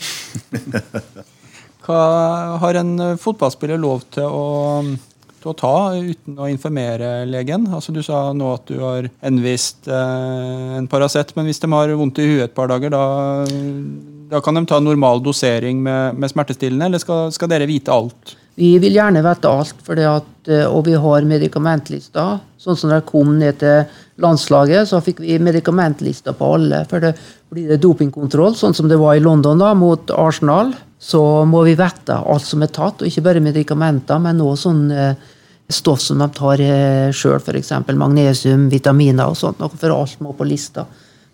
[1.87, 2.01] Hva
[2.59, 4.47] har en fotballspiller lov til å
[5.37, 7.67] til å ta uten å informere legen?
[7.73, 11.93] Altså Du sa nå at du har henvist eh, en Paracet, men hvis de har
[11.99, 13.03] vondt i huet et par dager, da,
[14.29, 18.35] da kan de ta normal dosering med, med smertestillende, eller skal, skal, dere vite alt?
[18.57, 22.39] Vi vil gjerne vite alt, at, eh, og vi har medikamentlister.
[22.57, 23.85] Sånn som da jeg kom ned til
[24.23, 26.81] landslaget, så fikk vi medikamentlister på alle.
[26.89, 27.13] For det
[27.53, 31.75] blir det dopingkontroll, sånn som det var i London da, mot Arsenal så må vi
[31.77, 35.27] vite alt som er tatt, og ikke bare medikamenter, men også sånn eh,
[35.69, 37.73] stoff som de tar eh, sjøl, f.eks.
[37.93, 39.61] magnesium, vitaminer og sånt.
[39.77, 40.87] For alt må på lista.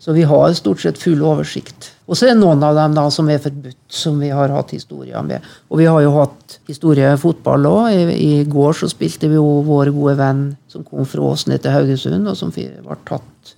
[0.04, 1.94] Så vi har stort sett full oversikt.
[2.12, 4.74] Og så er det noen av dem da som er forbudt, som vi har hatt
[4.76, 5.46] historier med.
[5.72, 7.86] Og vi har jo hatt historie i fotball òg.
[7.96, 11.72] I, I, går så spilte vi jo vår gode venn som kom fra Åsne til
[11.72, 13.54] Haugesund, og som ble tatt,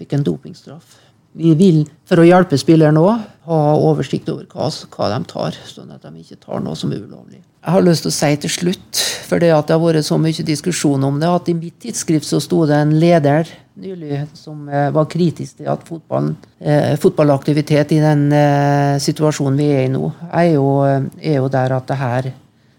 [0.00, 1.05] fikk en dopingstraff.
[1.36, 5.92] Vi vil, for å hjelpe spilleren òg, ha oversikt over hva, hva, de tar, sånn
[5.94, 7.42] at de ikke tar noe som er ulovlig.
[7.66, 10.46] Jeg har lyst til å si til slutt, for det, det har vært så mye
[10.46, 14.88] diskusjon om det, at i mitt tidsskrift så sto det en leder nylig som eh,
[14.94, 20.08] var kritisk til at fotballen, eh, fotballaktivitet i den eh, situasjonen vi er i nå,
[20.30, 22.30] er jo, eh, er jo der at det her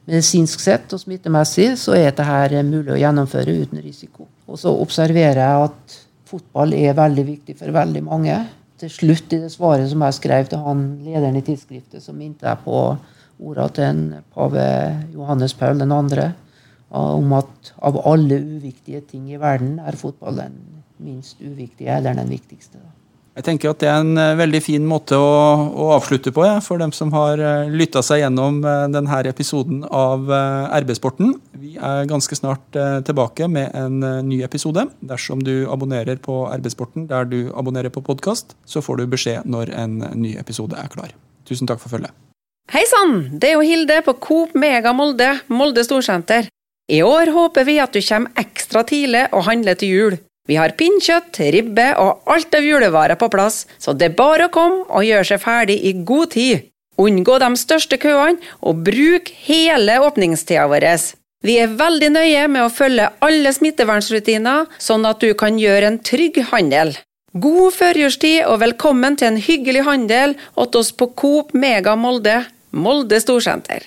[0.08, 4.26] medisinsk sett og smittemessig så er det her mulig å gjennomføre uten risiko.
[4.48, 5.87] Og så observerer jeg at
[6.28, 8.38] fotball er veldig viktig for veldig mange.
[8.78, 12.46] Til slutt i det svaret som jeg skrev til han lederen i tidsskriftet, så minte
[12.46, 12.82] jeg på
[13.38, 14.04] ordene til en
[14.36, 14.68] pave
[15.14, 16.28] Johannes Paul 2.
[16.98, 20.62] om at av alle uviktige ting i verden er fotball den
[20.98, 22.78] minst uviktige, eller den viktigste.
[22.82, 22.97] Da.
[23.38, 25.34] Jeg tenker at Det er en eh, veldig fin måte å,
[25.70, 29.84] å avslutte på ja, for dem som har eh, lytta seg gjennom eh, denne episoden
[29.86, 30.26] av
[30.74, 31.36] RB-sporten.
[31.62, 34.88] Vi er ganske snart tilbake med en ny episode.
[35.06, 39.74] Dersom du abonnerer på RB-sporten der du abonnerer på podkast, så får du beskjed når
[39.76, 41.14] en ny episode er klar.
[41.50, 42.14] Tusen takk for følget.
[42.74, 43.40] Hei sann!
[43.40, 46.50] Det er jo Hilde på Coop Mega Molde, Molde Storsenter.
[46.92, 50.18] I år håper vi at du kommer ekstra tidlig og handler til jul.
[50.48, 54.54] Vi har pinnkjøtt, ribbe og alt av julevarer på plass, så det er bare å
[54.54, 56.68] komme og gjøre seg ferdig i god tid.
[56.98, 60.88] Unngå de største køene, og bruk hele åpningstida vår.
[61.46, 66.00] Vi er veldig nøye med å følge alle smittevernrutiner, sånn at du kan gjøre en
[66.02, 66.96] trygg handel.
[67.38, 72.40] God førjulstid og velkommen til en hyggelig handel hos oss på Coop Mega Molde,
[72.72, 73.86] Molde Storsenter.